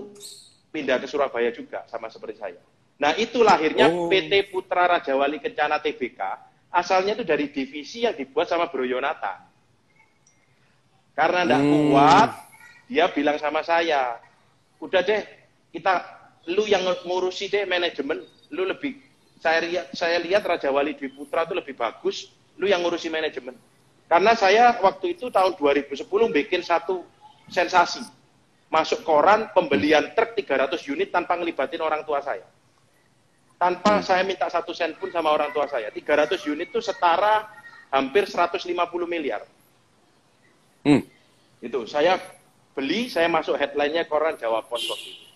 pindah 0.70 0.98
ke 0.98 1.06
Surabaya 1.06 1.50
juga, 1.50 1.86
sama 1.86 2.10
seperti 2.10 2.38
saya. 2.38 2.58
Nah 2.98 3.14
itu 3.14 3.42
lahirnya 3.42 3.90
Oh. 3.90 4.10
PT 4.10 4.50
Putra 4.50 4.90
Raja 4.90 5.14
Wali 5.14 5.38
Kencana 5.38 5.78
TBK, 5.78 6.18
asalnya 6.70 7.14
itu 7.14 7.22
dari 7.22 7.46
divisi 7.46 8.02
yang 8.02 8.14
dibuat 8.14 8.50
sama 8.50 8.66
Bro 8.66 8.82
Yonatan. 8.82 9.38
Karena 11.14 11.46
tidak 11.46 11.62
Hmm. 11.62 11.74
kuat, 11.90 12.30
dia 12.88 13.06
bilang 13.12 13.36
sama 13.36 13.60
saya, 13.60 14.16
udah 14.80 15.04
deh, 15.04 15.22
kita, 15.70 16.02
lu 16.48 16.64
yang 16.64 16.82
ngurusi 16.82 17.52
deh 17.52 17.68
manajemen, 17.68 18.24
lu 18.48 18.64
lebih 18.64 19.08
saya 19.38 19.62
lihat 19.62 19.86
saya 19.94 20.18
lihat 20.18 20.42
Raja 20.42 20.68
Wali 20.74 20.98
Dwi 20.98 21.14
Putra 21.14 21.46
itu 21.46 21.54
lebih 21.54 21.78
bagus, 21.78 22.34
lu 22.58 22.66
yang 22.66 22.82
ngurusi 22.82 23.06
manajemen. 23.06 23.54
Karena 24.10 24.34
saya 24.34 24.74
waktu 24.82 25.14
itu 25.14 25.30
tahun 25.30 25.54
2010 25.54 26.02
bikin 26.10 26.60
satu 26.66 27.06
sensasi. 27.46 28.02
Masuk 28.68 29.00
koran 29.00 29.48
pembelian 29.56 30.12
truk 30.12 30.36
300 30.36 30.76
unit 30.92 31.08
tanpa 31.08 31.40
ngelibatin 31.40 31.80
orang 31.80 32.04
tua 32.04 32.20
saya. 32.20 32.44
Tanpa 33.56 34.04
saya 34.04 34.22
minta 34.28 34.44
satu 34.52 34.76
sen 34.76 34.92
pun 35.00 35.08
sama 35.08 35.32
orang 35.32 35.54
tua 35.56 35.64
saya. 35.64 35.88
300 35.88 36.36
unit 36.52 36.68
itu 36.68 36.80
setara 36.84 37.48
hampir 37.88 38.28
150 38.28 38.68
miliar. 39.08 39.40
Hmm. 40.84 41.00
Itu 41.64 41.88
saya 41.88 42.20
beli, 42.78 43.10
saya 43.10 43.26
masuk 43.26 43.58
headline-nya 43.58 44.06
koran 44.06 44.38
Jawa 44.38 44.62
Pos 44.62 44.86
waktu 44.86 45.10
itu. 45.10 45.26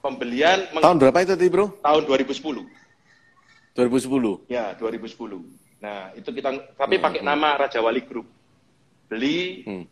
Pembelian 0.00 0.64
Tahun 0.72 0.96
berapa 0.98 1.18
itu 1.20 1.36
tadi, 1.36 1.46
Bro? 1.52 1.76
tahun 1.84 2.02
2010. 2.08 2.64
2010. 3.76 4.48
Ya, 4.48 4.72
2010. 4.80 5.44
Nah, 5.78 6.10
itu 6.16 6.32
kita 6.32 6.48
tapi 6.74 6.96
pakai 6.96 7.20
nama 7.20 7.60
Raja 7.60 7.84
Wali 7.84 8.00
Group. 8.02 8.26
Beli 9.06 9.62
Hmm. 9.68 9.84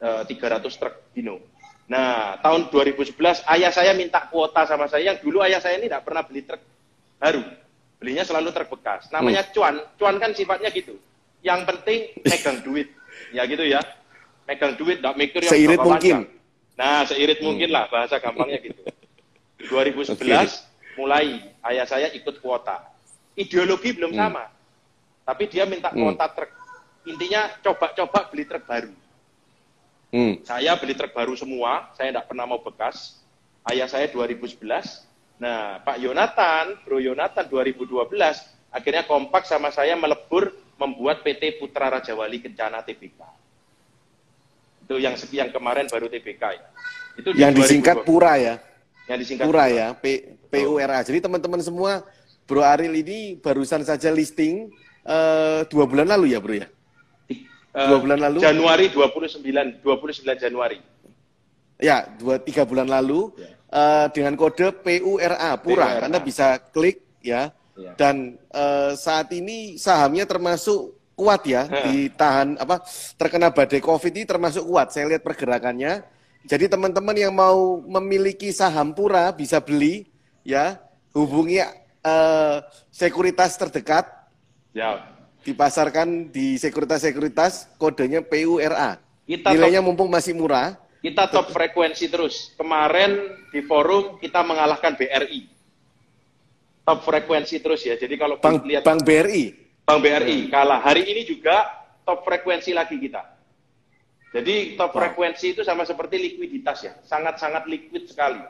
eh, 0.00 0.22
300 0.26 0.72
truk 0.74 0.94
Dino. 1.12 1.38
Nah, 1.86 2.40
tahun 2.40 2.72
2011 2.72 3.44
ayah 3.52 3.68
saya 3.68 3.92
minta 3.92 4.24
kuota 4.32 4.64
sama 4.64 4.88
saya 4.88 5.12
yang 5.12 5.18
dulu 5.20 5.44
ayah 5.44 5.60
saya 5.60 5.76
ini 5.76 5.92
tidak 5.92 6.08
pernah 6.08 6.24
beli 6.24 6.42
truk 6.42 6.62
baru. 7.20 7.42
Belinya 8.00 8.24
selalu 8.24 8.48
truk 8.50 8.68
bekas. 8.80 9.12
Namanya 9.12 9.46
cuan. 9.52 9.78
Cuan 9.94 10.16
kan 10.18 10.32
sifatnya 10.34 10.72
gitu. 10.74 10.96
Yang 11.44 11.60
penting 11.70 12.00
megang 12.24 12.58
duit. 12.66 12.88
Ya 13.30 13.46
gitu 13.46 13.62
ya. 13.62 13.78
Megang 14.52 14.76
duit, 14.76 15.00
tidak 15.00 15.16
mikir 15.16 15.40
yang 15.40 15.52
Seirit 15.52 15.80
mungkin. 15.80 15.96
panjang. 15.96 16.22
Nah, 16.72 17.00
seirit 17.04 17.40
mungkin 17.40 17.68
lah 17.68 17.88
bahasa 17.88 18.20
gampangnya 18.20 18.60
gitu. 18.60 18.80
2011 19.72 20.20
mulai 20.94 21.40
ayah 21.64 21.86
saya 21.88 22.12
ikut 22.12 22.36
kuota. 22.38 22.84
Ideologi 23.32 23.96
belum 23.96 24.12
sama. 24.12 24.44
Tapi 25.24 25.48
dia 25.48 25.64
minta 25.64 25.88
Hmm. 25.88 26.04
kuota 26.04 26.28
truk. 26.28 26.52
Intinya 27.02 27.48
coba-coba 27.60 28.28
beli 28.28 28.44
truk 28.44 28.68
baru. 28.68 28.92
Hmm. 30.12 30.44
Saya 30.44 30.76
beli 30.76 30.92
truk 30.92 31.16
baru 31.16 31.32
semua, 31.32 31.88
saya 31.96 32.12
tidak 32.12 32.28
pernah 32.28 32.44
mau 32.44 32.60
bekas. 32.60 33.24
Ayah 33.64 33.88
saya 33.88 34.04
2011. 34.06 35.08
Nah, 35.40 35.80
Pak 35.80 35.96
Yonatan, 35.96 36.84
Bro 36.84 37.00
Yonatan 37.00 37.48
2012, 37.48 38.36
akhirnya 38.68 39.02
kompak 39.02 39.48
sama 39.48 39.72
saya 39.72 39.96
melebur 39.96 40.52
membuat 40.76 41.24
PT 41.24 41.56
Putra 41.56 41.88
Raja 41.88 42.12
Wali 42.12 42.38
Kencana 42.38 42.82
TBK. 42.82 43.41
Itu 44.82 44.94
yang 44.98 45.14
yang 45.30 45.48
kemarin 45.50 45.86
baru 45.88 46.10
TBK. 46.10 46.42
Itu 47.16 47.28
di 47.32 47.38
Yang 47.40 47.52
disingkat 47.64 48.02
2012. 48.02 48.08
Pura 48.08 48.32
ya. 48.36 48.54
Yang 49.08 49.18
disingkat 49.26 49.44
Pura 49.46 49.64
ya, 49.68 49.86
P 49.94 50.04
PURA. 50.52 50.98
Jadi 51.02 51.18
teman-teman 51.24 51.60
semua, 51.64 52.04
Bro 52.44 52.60
Aril 52.60 52.92
ini 52.92 53.40
barusan 53.40 53.80
saja 53.82 54.12
listing 54.12 54.68
eh, 55.02 55.60
dua 55.66 55.84
bulan 55.88 56.06
lalu 56.06 56.36
ya, 56.36 56.38
Bro 56.38 56.54
ya. 56.60 56.68
Eh, 57.72 57.88
Dua 57.88 58.04
bulan 58.04 58.20
lalu? 58.20 58.44
Januari 58.44 58.92
29, 58.92 59.80
29 59.80 60.36
Januari. 60.36 60.76
Ya, 61.80 62.04
dua 62.20 62.36
tiga 62.36 62.68
bulan 62.68 62.84
lalu 62.84 63.32
Ya. 63.40 63.48
eh, 63.72 64.06
dengan 64.12 64.36
kode 64.36 64.76
PURA 64.76 65.56
Pura. 65.56 65.96
PURA. 65.96 66.04
Anda 66.04 66.20
bisa 66.20 66.60
klik 66.60 67.00
ya. 67.24 67.48
Ya. 67.72 67.96
Dan 67.96 68.36
eh, 68.52 68.92
saat 68.92 69.32
ini 69.32 69.80
sahamnya 69.80 70.28
termasuk 70.28 70.92
kuat 71.22 71.46
ya, 71.46 71.70
ditahan 71.70 72.58
apa 72.58 72.82
terkena 73.14 73.54
badai 73.54 73.78
Covid 73.78 74.10
ini 74.10 74.26
termasuk 74.26 74.66
kuat. 74.66 74.90
Saya 74.90 75.06
lihat 75.06 75.22
pergerakannya. 75.22 76.02
Jadi 76.42 76.66
teman-teman 76.66 77.14
yang 77.14 77.30
mau 77.30 77.78
memiliki 77.86 78.50
saham 78.50 78.90
Pura 78.90 79.30
bisa 79.30 79.62
beli 79.62 80.10
ya, 80.42 80.82
hubungi 81.14 81.62
eh, 82.02 82.56
sekuritas 82.90 83.54
terdekat 83.54 84.10
Ya. 84.72 85.04
dipasarkan 85.44 86.32
di 86.32 86.56
sekuritas-sekuritas 86.56 87.76
kodenya 87.76 88.24
PURA. 88.24 88.96
Kita 89.28 89.52
Nilainya 89.52 89.84
mumpung 89.84 90.08
masih 90.08 90.32
murah. 90.32 90.80
Kita 91.04 91.28
top 91.28 91.52
frekuensi 91.52 92.08
terus. 92.08 92.56
Kemarin 92.56 93.36
di 93.52 93.60
forum 93.66 94.16
kita 94.16 94.40
mengalahkan 94.40 94.96
BRI. 94.96 95.50
Top 96.82 97.04
frekuensi 97.04 97.60
terus 97.60 97.84
ya. 97.84 97.94
Jadi 98.00 98.14
kalau 98.16 98.40
Bank, 98.40 98.64
lihat 98.66 98.82
Bank 98.82 99.04
BRI. 99.04 99.61
Bank 99.82 99.98
BRI 99.98 100.46
kalah. 100.46 100.78
Hari 100.78 101.02
ini 101.10 101.26
juga 101.26 101.66
top 102.06 102.22
frekuensi 102.22 102.70
lagi 102.70 102.96
kita. 102.98 103.22
Jadi 104.32 104.78
top 104.80 104.96
frekuensi 104.96 105.52
itu 105.52 105.62
sama 105.66 105.84
seperti 105.84 106.16
likuiditas 106.16 106.78
ya. 106.86 106.92
Sangat-sangat 107.04 107.68
liquid 107.68 108.08
sekali. 108.08 108.40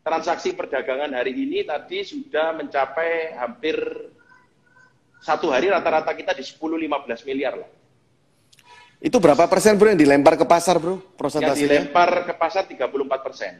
Transaksi 0.00 0.56
perdagangan 0.56 1.12
hari 1.12 1.36
ini 1.36 1.60
tadi 1.66 2.00
sudah 2.00 2.56
mencapai 2.56 3.36
hampir 3.36 3.76
satu 5.20 5.52
hari 5.52 5.68
rata-rata 5.68 6.16
kita 6.16 6.32
di 6.32 6.40
10-15 6.40 7.28
miliar 7.28 7.60
lah. 7.60 7.68
Itu 9.00 9.20
berapa 9.20 9.44
persen 9.44 9.76
bro 9.76 9.92
yang 9.92 10.00
dilempar 10.00 10.40
ke 10.40 10.48
pasar 10.48 10.80
bro? 10.80 10.96
Yang 10.96 11.16
Prosentasenya? 11.20 11.68
dilempar 11.68 12.10
ke 12.24 12.32
pasar 12.36 12.64
34 12.64 13.26
persen. 13.26 13.52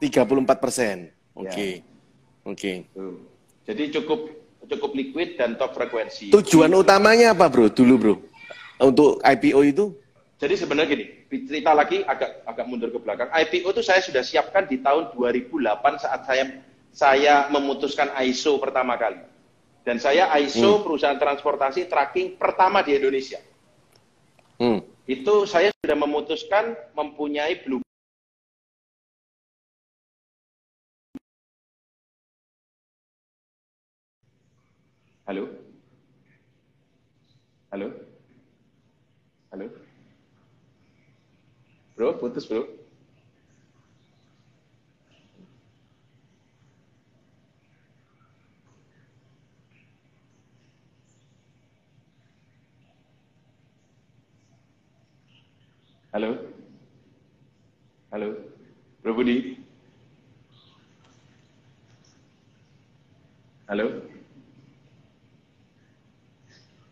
34 0.00 0.64
persen. 0.64 0.96
Oke. 1.36 1.84
Ya. 1.84 2.48
Oke. 2.48 2.88
Tuh. 2.96 3.20
Jadi 3.68 3.92
cukup 4.00 4.41
cukup 4.68 4.94
liquid 4.94 5.38
dan 5.38 5.58
top 5.58 5.74
frekuensi. 5.74 6.30
Tujuan 6.30 6.70
utamanya 6.74 7.34
apa 7.34 7.50
bro 7.50 7.70
dulu 7.70 7.94
bro? 7.98 8.14
Untuk 8.82 9.22
IPO 9.22 9.60
itu? 9.66 9.84
Jadi 10.42 10.54
sebenarnya 10.58 10.98
gini, 10.98 11.06
cerita 11.46 11.70
lagi 11.70 12.02
agak 12.02 12.42
agak 12.42 12.66
mundur 12.66 12.90
ke 12.90 12.98
belakang. 12.98 13.30
IPO 13.30 13.78
itu 13.78 13.82
saya 13.86 14.02
sudah 14.02 14.26
siapkan 14.26 14.66
di 14.66 14.82
tahun 14.82 15.14
2008 15.14 16.02
saat 16.02 16.26
saya 16.26 16.44
saya 16.92 17.46
memutuskan 17.48 18.10
ISO 18.26 18.58
pertama 18.58 18.98
kali. 18.98 19.22
Dan 19.82 19.98
saya 19.98 20.30
ISO 20.38 20.82
perusahaan 20.82 21.18
transportasi 21.18 21.90
tracking 21.90 22.38
pertama 22.38 22.82
di 22.86 22.94
Indonesia. 22.94 23.42
Hmm. 24.58 24.82
Itu 25.06 25.46
saya 25.46 25.74
sudah 25.82 25.98
memutuskan 25.98 26.78
mempunyai 26.94 27.66
blue 27.66 27.82
Halo? 35.32 35.48
Halo? 37.70 37.90
Halo? 39.50 39.70
Bro, 41.96 42.18
putus 42.20 42.46
bro. 42.46 42.68
Halo? 56.12 56.36
Halo? 58.10 58.36
Bro 59.02 59.14
Budi? 59.14 59.62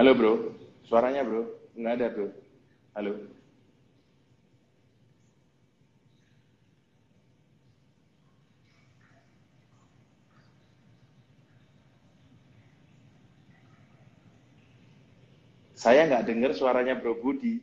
Halo? 0.00 0.16
Bro, 0.16 0.56
suaranya 0.88 1.20
bro, 1.20 1.44
nggak 1.76 1.92
ada 2.00 2.06
bro. 2.08 2.32
Halo. 2.96 3.20
Saya 15.76 16.08
nggak 16.08 16.24
dengar 16.32 16.56
suaranya 16.56 16.96
Bro 16.96 17.20
Budi. 17.20 17.60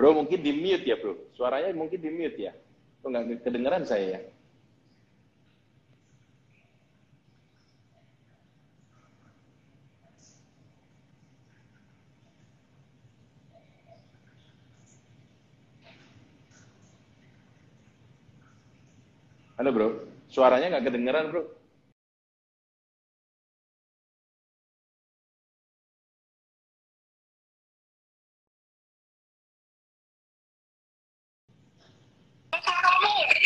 Bro 0.00 0.16
mungkin 0.16 0.40
di 0.40 0.56
mute 0.56 0.88
ya 0.88 0.96
bro, 0.96 1.12
suaranya 1.36 1.76
mungkin 1.76 2.00
di 2.00 2.08
mute 2.08 2.40
ya. 2.40 2.56
Kok 3.04 3.08
nggak 3.12 3.44
kedengeran 3.44 3.84
saya 3.84 4.16
ya? 4.16 4.20
Halo 19.60 19.68
bro, 19.76 19.88
suaranya 20.32 20.80
nggak 20.80 20.88
kedengeran 20.88 21.28
bro. 21.28 21.60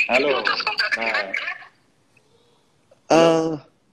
Halo. 0.04 0.30
Nah, 0.94 1.32
Eh, 3.04 3.50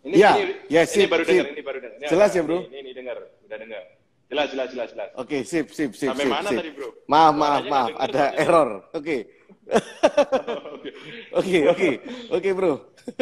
ini 0.08 0.22
ya, 0.72 0.82
ini, 0.82 0.88
ya, 0.88 0.88
ini 0.88 0.94
sip, 0.96 1.08
baru 1.12 1.24
sip. 1.24 1.32
dengar, 1.36 1.48
ini 1.52 1.62
baru 1.62 1.78
dengar. 1.84 1.98
Ini 2.00 2.08
Jelas 2.08 2.30
ya, 2.32 2.42
bro? 2.42 2.58
Ini, 2.64 2.78
ini 2.80 2.92
dengar, 2.96 3.18
udah 3.44 3.58
dengar. 3.60 3.84
Jelas, 4.32 4.48
jelas, 4.48 4.68
jelas, 4.72 4.90
jelas. 4.96 5.10
Oke, 5.20 5.38
sip, 5.44 5.68
sip, 5.70 5.92
sip, 5.92 6.08
Sampai 6.08 6.24
sip, 6.24 6.32
mana 6.32 6.48
sip. 6.48 6.60
tadi, 6.64 6.72
bro? 6.72 6.90
Maaf, 7.06 7.34
maaf, 7.36 7.62
maaf, 7.68 7.90
ada 8.00 8.24
soalnya. 8.32 8.40
error. 8.40 8.70
Oke. 8.96 9.18
Oke. 9.72 10.90
Oke, 11.40 11.58
oke. 11.68 11.90
Oke, 12.30 12.50
Bro. 12.52 12.74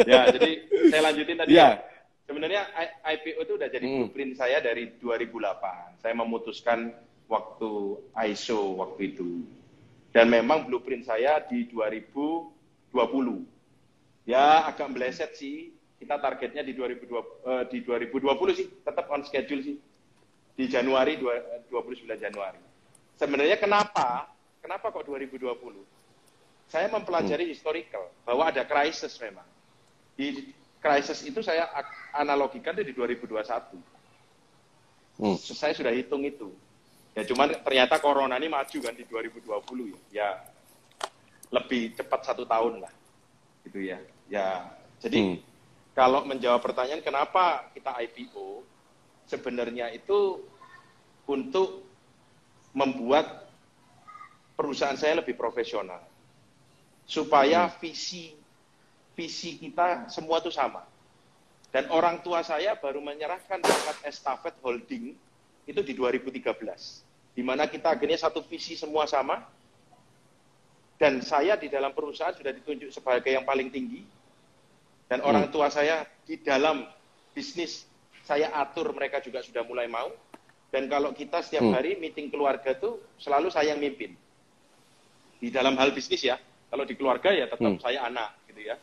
Ya, 0.02 0.26
jadi 0.30 0.50
saya 0.90 1.02
lanjutin 1.06 1.36
tadi 1.36 1.50
Ya. 1.52 1.62
ya. 1.62 1.70
Sebenarnya 2.26 2.62
IPO 3.04 3.40
itu 3.42 3.52
udah 3.54 3.68
jadi 3.68 3.86
Hmm. 3.86 3.96
blueprint 4.06 4.32
saya 4.34 4.58
dari 4.58 4.94
2008. 4.98 5.98
Saya 5.98 6.14
memutuskan 6.14 6.90
waktu 7.26 7.70
ISO 8.30 8.78
waktu 8.78 9.14
itu. 9.14 9.46
Dan 10.10 10.26
memang 10.26 10.66
blueprint 10.66 11.06
saya 11.06 11.38
di 11.42 11.66
2020. 11.70 13.46
Ya, 14.26 14.66
agak 14.66 14.90
meleset 14.90 15.34
sih. 15.34 15.74
Kita 16.00 16.16
targetnya 16.16 16.64
di 16.64 16.72
2020 16.72 17.44
eh, 17.44 17.64
di 17.68 17.78
2020 17.84 18.56
sih, 18.56 18.66
tetap 18.80 19.04
on 19.12 19.20
schedule 19.20 19.60
sih. 19.60 19.76
Di 20.56 20.64
Januari 20.64 21.20
dua- 21.20 21.60
29 21.68 22.16
Januari. 22.16 22.56
Sebenarnya 23.20 23.60
kenapa? 23.60 24.32
Kenapa 24.64 24.88
kok 24.88 25.04
2020? 25.04 25.84
Saya 26.72 26.88
mempelajari 26.88 27.52
historical 27.52 28.08
bahwa 28.24 28.48
ada 28.48 28.64
krisis 28.64 29.12
memang. 29.20 29.44
Di 30.16 30.52
krisis 30.80 31.20
itu 31.24 31.44
saya 31.44 31.68
analogikan 32.16 32.72
itu 32.80 32.92
di 32.92 32.94
2021. 32.96 33.76
Hmm. 35.20 35.36
Saya 35.36 35.76
sudah 35.76 35.92
hitung 35.92 36.24
itu. 36.24 36.48
Ya 37.12 37.26
cuman 37.28 37.52
ternyata 37.60 38.00
corona 38.00 38.40
ini 38.40 38.48
maju 38.48 38.78
kan 38.80 38.94
di 38.96 39.04
2020 39.04 39.92
ya. 39.92 40.00
Ya 40.12 40.28
lebih 41.52 41.92
cepat 41.92 42.20
satu 42.24 42.46
tahun 42.48 42.80
lah. 42.84 42.92
Gitu 43.68 43.84
ya. 43.84 43.98
Ya 44.32 44.64
jadi 45.02 45.18
Hmm. 45.20 45.49
Kalau 46.00 46.24
menjawab 46.24 46.64
pertanyaan 46.64 47.04
kenapa 47.04 47.68
kita 47.76 47.92
IPO, 47.92 48.64
sebenarnya 49.28 49.92
itu 49.92 50.40
untuk 51.28 51.84
membuat 52.72 53.52
perusahaan 54.56 54.96
saya 54.96 55.20
lebih 55.20 55.36
profesional 55.36 56.00
supaya 57.04 57.68
visi 57.84 58.32
visi 59.12 59.60
kita 59.60 60.08
semua 60.08 60.40
itu 60.40 60.48
sama. 60.48 60.88
Dan 61.68 61.92
orang 61.92 62.24
tua 62.24 62.40
saya 62.40 62.80
baru 62.80 63.04
menyerahkan 63.04 63.60
pangkat 63.60 63.96
estafet 64.08 64.56
holding 64.64 65.12
itu 65.68 65.80
di 65.84 65.92
2013. 65.92 66.48
Di 67.36 67.44
mana 67.44 67.68
kita 67.68 67.92
akhirnya 67.92 68.16
satu 68.16 68.40
visi 68.48 68.72
semua 68.72 69.04
sama. 69.04 69.44
Dan 70.96 71.20
saya 71.20 71.60
di 71.60 71.68
dalam 71.68 71.92
perusahaan 71.92 72.32
sudah 72.32 72.56
ditunjuk 72.56 72.88
sebagai 72.88 73.36
yang 73.36 73.44
paling 73.44 73.68
tinggi. 73.68 74.19
Dan 75.10 75.26
orang 75.26 75.50
tua 75.50 75.66
saya 75.74 76.06
di 76.22 76.38
dalam 76.38 76.86
bisnis 77.34 77.82
saya 78.22 78.54
atur 78.54 78.94
mereka 78.94 79.18
juga 79.18 79.42
sudah 79.42 79.66
mulai 79.66 79.90
mau. 79.90 80.06
Dan 80.70 80.86
kalau 80.86 81.10
kita 81.10 81.42
setiap 81.42 81.66
Hmm. 81.66 81.74
hari 81.74 81.98
meeting 81.98 82.30
keluarga 82.30 82.70
itu 82.70 83.02
selalu 83.18 83.50
saya 83.50 83.74
yang 83.74 83.82
mimpin. 83.82 84.14
Di 85.42 85.50
dalam 85.50 85.74
hal 85.74 85.90
bisnis 85.90 86.22
ya. 86.22 86.38
Kalau 86.70 86.86
di 86.86 86.94
keluarga 86.94 87.34
ya 87.34 87.50
tetap 87.50 87.74
Hmm. 87.74 87.82
saya 87.82 88.06
anak 88.06 88.38
gitu 88.46 88.70
ya. 88.70 88.78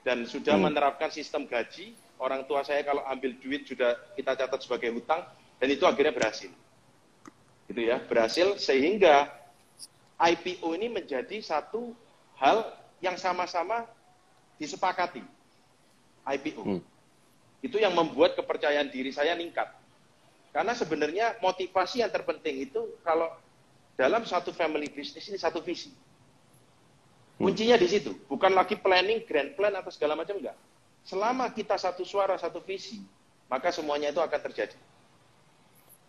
Dan 0.00 0.24
sudah 0.24 0.56
Hmm. 0.56 0.72
menerapkan 0.72 1.12
sistem 1.12 1.44
gaji, 1.44 1.92
orang 2.16 2.48
tua 2.48 2.64
saya 2.64 2.80
kalau 2.80 3.04
ambil 3.04 3.36
duit 3.36 3.68
sudah 3.68 4.00
kita 4.16 4.32
catat 4.32 4.64
sebagai 4.64 4.96
hutang 4.96 5.20
dan 5.60 5.68
itu 5.68 5.84
akhirnya 5.84 6.16
berhasil. 6.16 6.48
Gitu 7.68 7.84
ya, 7.84 8.00
berhasil 8.00 8.56
sehingga 8.56 9.28
IPO 10.16 10.72
ini 10.72 10.88
menjadi 10.88 11.36
satu 11.44 11.92
hal 12.40 12.64
yang 13.04 13.20
sama-sama 13.20 13.84
disepakati. 14.56 15.20
IPO. 16.26 16.62
Hmm. 16.62 16.82
Itu 17.60 17.76
yang 17.76 17.92
membuat 17.92 18.36
kepercayaan 18.36 18.88
diri 18.88 19.12
saya 19.12 19.36
meningkat. 19.36 19.68
Karena 20.50 20.74
sebenarnya 20.74 21.38
motivasi 21.38 22.02
yang 22.02 22.10
terpenting 22.10 22.66
itu 22.66 22.98
kalau 23.06 23.30
dalam 23.94 24.24
satu 24.26 24.50
family 24.50 24.90
business 24.90 25.28
ini 25.30 25.38
satu 25.38 25.62
visi. 25.62 25.92
Kuncinya 27.40 27.80
di 27.80 27.88
situ, 27.88 28.12
bukan 28.28 28.52
lagi 28.52 28.76
planning, 28.76 29.24
grand 29.24 29.56
plan 29.56 29.72
atau 29.72 29.88
segala 29.88 30.12
macam 30.12 30.36
enggak. 30.36 30.56
Selama 31.08 31.48
kita 31.56 31.80
satu 31.80 32.04
suara, 32.04 32.36
satu 32.36 32.60
visi, 32.60 33.00
maka 33.48 33.72
semuanya 33.72 34.12
itu 34.12 34.20
akan 34.20 34.40
terjadi. 34.44 34.76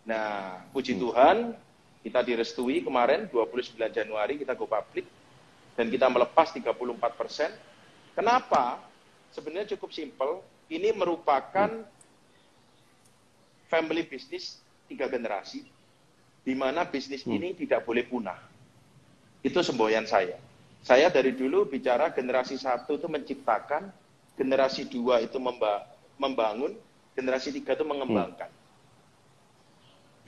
Nah, 0.04 0.60
puji 0.76 0.98
Tuhan, 1.00 1.56
kita 2.02 2.20
direstui 2.20 2.84
kemarin 2.84 3.30
29 3.30 3.78
Januari 3.94 4.34
kita 4.42 4.58
go 4.58 4.66
public 4.66 5.06
dan 5.78 5.88
kita 5.88 6.10
melepas 6.10 6.50
34 6.52 6.68
persen. 7.16 7.50
Kenapa? 8.12 8.82
Sebenarnya 9.32 9.74
cukup 9.76 9.90
simpel. 9.92 10.44
Ini 10.72 10.92
merupakan 10.96 11.68
family 13.68 14.04
business 14.04 14.60
tiga 14.88 15.08
generasi, 15.08 15.64
di 16.44 16.54
mana 16.56 16.84
bisnis 16.84 17.24
ini 17.24 17.56
tidak 17.56 17.84
boleh 17.88 18.04
punah. 18.04 18.36
Itu 19.40 19.64
semboyan 19.64 20.04
saya. 20.04 20.36
Saya 20.84 21.08
dari 21.08 21.32
dulu 21.32 21.64
bicara 21.68 22.12
generasi 22.12 22.60
satu 22.60 23.00
itu 23.00 23.08
menciptakan, 23.08 23.88
generasi 24.36 24.88
dua 24.88 25.24
itu 25.24 25.40
memba- 25.40 25.88
membangun, 26.20 26.76
generasi 27.16 27.52
tiga 27.52 27.72
itu 27.76 27.84
mengembangkan. 27.84 28.48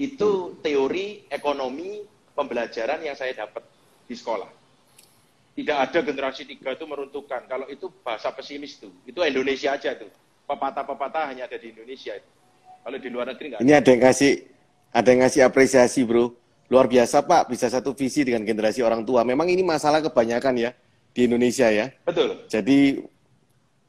Itu 0.00 0.58
teori 0.64 1.28
ekonomi 1.30 2.02
pembelajaran 2.34 3.00
yang 3.04 3.14
saya 3.14 3.46
dapat 3.46 3.62
di 4.08 4.14
sekolah. 4.16 4.63
Tidak 5.54 5.76
ada 5.78 5.98
generasi 6.02 6.42
tiga 6.44 6.74
itu 6.74 6.82
meruntuhkan. 6.82 7.46
Kalau 7.46 7.70
itu 7.70 7.86
bahasa 8.02 8.34
pesimis 8.34 8.82
tuh. 8.82 8.90
Itu 9.06 9.22
Indonesia 9.22 9.70
aja 9.70 9.94
tuh. 9.94 10.10
Pepatah-pepatah 10.50 11.30
hanya 11.30 11.46
ada 11.46 11.54
di 11.54 11.70
Indonesia. 11.70 12.18
Kalau 12.82 12.98
di 12.98 13.08
luar 13.08 13.30
negeri 13.30 13.54
nggak 13.54 13.60
ada. 13.62 13.64
Ini 13.64 13.72
ada 13.78 13.88
yang 13.94 14.02
ngasih 14.02 14.32
ada 14.90 15.08
yang 15.08 15.20
ngasih 15.22 15.40
apresiasi, 15.46 16.00
Bro. 16.02 16.34
Luar 16.68 16.90
biasa, 16.90 17.22
Pak, 17.22 17.54
bisa 17.54 17.70
satu 17.70 17.94
visi 17.94 18.26
dengan 18.26 18.42
generasi 18.42 18.82
orang 18.82 19.06
tua. 19.06 19.22
Memang 19.22 19.46
ini 19.46 19.62
masalah 19.62 20.02
kebanyakan 20.02 20.58
ya 20.58 20.70
di 21.14 21.20
Indonesia 21.30 21.70
ya. 21.70 21.86
Betul. 22.02 22.50
Jadi 22.50 23.04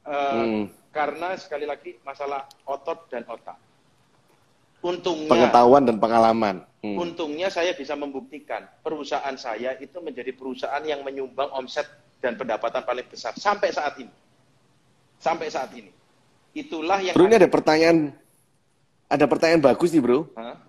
Eh, 0.06 0.32
Hmm. 0.32 0.64
Karena 0.94 1.36
sekali 1.36 1.68
lagi 1.68 1.98
masalah 2.06 2.48
otot 2.64 3.04
dan 3.12 3.26
otak. 3.28 3.58
Untungnya 4.80 5.28
pengetahuan 5.28 5.82
dan 5.84 6.00
pengalaman. 6.00 6.56
Hmm. 6.86 7.02
Untungnya 7.02 7.50
saya 7.50 7.74
bisa 7.74 7.98
membuktikan 7.98 8.62
perusahaan 8.86 9.34
saya 9.34 9.74
itu 9.82 9.98
menjadi 9.98 10.30
perusahaan 10.30 10.82
yang 10.86 11.02
menyumbang 11.02 11.50
omset 11.50 11.90
dan 12.22 12.38
pendapatan 12.38 12.86
paling 12.86 13.06
besar 13.10 13.34
sampai 13.34 13.74
saat 13.74 13.98
ini. 13.98 14.14
Sampai 15.18 15.50
saat 15.50 15.74
ini. 15.74 15.90
Itulah 16.54 17.02
yang 17.02 17.18
Bro, 17.18 17.26
ini 17.26 17.42
ada 17.42 17.50
pertanyaan 17.50 18.14
ada 19.10 19.26
pertanyaan 19.26 19.62
bagus 19.66 19.90
nih, 19.90 20.02
Bro. 20.02 20.30
Hah? 20.38 20.62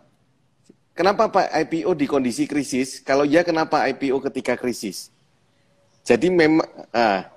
Kenapa 0.98 1.30
Pak 1.30 1.54
IPO 1.54 1.94
di 1.94 2.10
kondisi 2.10 2.50
krisis? 2.50 3.06
Kalau 3.06 3.22
ya 3.22 3.46
kenapa 3.46 3.86
IPO 3.86 4.18
ketika 4.32 4.58
krisis? 4.58 5.14
Jadi 6.02 6.34
memang 6.34 6.66
ah, 6.90 7.30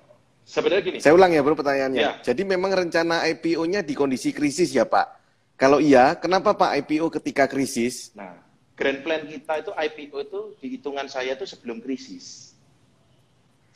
sebenarnya 0.48 0.82
gini. 0.88 0.98
Saya 1.04 1.12
ulang 1.12 1.28
ya, 1.36 1.44
Bro, 1.44 1.60
pertanyaannya. 1.60 2.00
Ya. 2.00 2.12
Jadi 2.24 2.48
memang 2.48 2.72
rencana 2.72 3.28
IPO-nya 3.28 3.84
di 3.84 3.92
kondisi 3.92 4.32
krisis 4.32 4.72
ya, 4.72 4.88
Pak? 4.88 5.20
Kalau 5.60 5.76
iya, 5.76 6.16
kenapa 6.16 6.56
Pak 6.56 6.72
IPO 6.80 7.12
ketika 7.20 7.44
krisis? 7.44 8.16
Nah, 8.16 8.32
grand 8.80 9.04
plan 9.04 9.28
kita 9.28 9.60
itu 9.60 9.70
IPO 9.76 10.16
itu 10.24 10.40
di 10.56 10.66
hitungan 10.80 11.04
saya 11.04 11.36
itu 11.36 11.44
sebelum 11.44 11.84
krisis. 11.84 12.56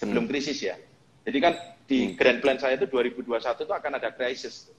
Sebelum 0.01 0.25
hmm. 0.25 0.31
krisis 0.33 0.65
ya. 0.65 0.81
Jadi 1.29 1.39
kan 1.45 1.53
di 1.85 2.09
hmm. 2.09 2.13
grand 2.17 2.41
plan 2.41 2.57
saya 2.57 2.81
itu 2.81 2.89
2021 2.89 3.37
itu 3.69 3.75
akan 3.77 3.93
ada 4.01 4.09
krisis. 4.17 4.73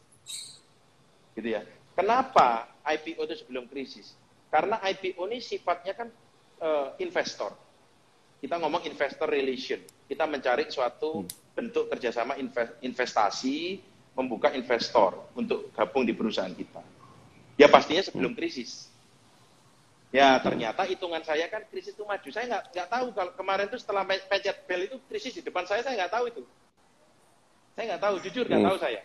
Gitu 1.37 1.45
ya. 1.53 1.61
Kenapa 1.93 2.73
IPO 2.89 3.21
itu 3.29 3.35
sebelum 3.45 3.69
krisis? 3.69 4.17
Karena 4.49 4.81
IPO 4.81 5.29
ini 5.29 5.37
sifatnya 5.45 5.93
kan 5.93 6.09
uh, 6.57 6.97
investor. 6.97 7.53
Kita 8.41 8.57
ngomong 8.57 8.81
investor 8.89 9.29
relation. 9.29 9.77
Kita 10.09 10.25
mencari 10.25 10.65
suatu 10.73 11.21
hmm. 11.21 11.53
bentuk 11.53 11.85
kerjasama 11.93 12.33
investasi, 12.81 13.77
membuka 14.17 14.49
investor 14.57 15.29
untuk 15.37 15.69
gabung 15.77 16.01
di 16.01 16.17
perusahaan 16.17 16.49
kita. 16.49 16.81
Ya 17.61 17.69
pastinya 17.69 18.01
sebelum 18.01 18.33
hmm. 18.33 18.39
krisis. 18.41 18.94
Ya 20.15 20.39
ternyata 20.39 20.87
hitungan 20.87 21.19
saya 21.27 21.51
kan 21.51 21.67
krisis 21.67 21.91
itu 21.91 22.07
maju. 22.07 22.29
Saya 22.31 22.47
nggak 22.47 22.63
nggak 22.71 22.87
tahu 22.87 23.05
kalau 23.11 23.31
kemarin 23.35 23.67
itu 23.67 23.77
setelah 23.83 24.07
pencet 24.07 24.63
bel 24.63 24.87
itu 24.87 24.95
krisis 25.11 25.35
di 25.35 25.43
depan 25.43 25.67
saya 25.67 25.83
saya 25.83 25.99
nggak 25.99 26.13
tahu 26.15 26.25
itu. 26.31 26.43
Saya 27.75 27.83
nggak 27.91 28.03
tahu, 28.07 28.15
jujur 28.23 28.47
nggak 28.47 28.61
hmm. 28.63 28.69
tahu 28.71 28.77
saya. 28.79 29.01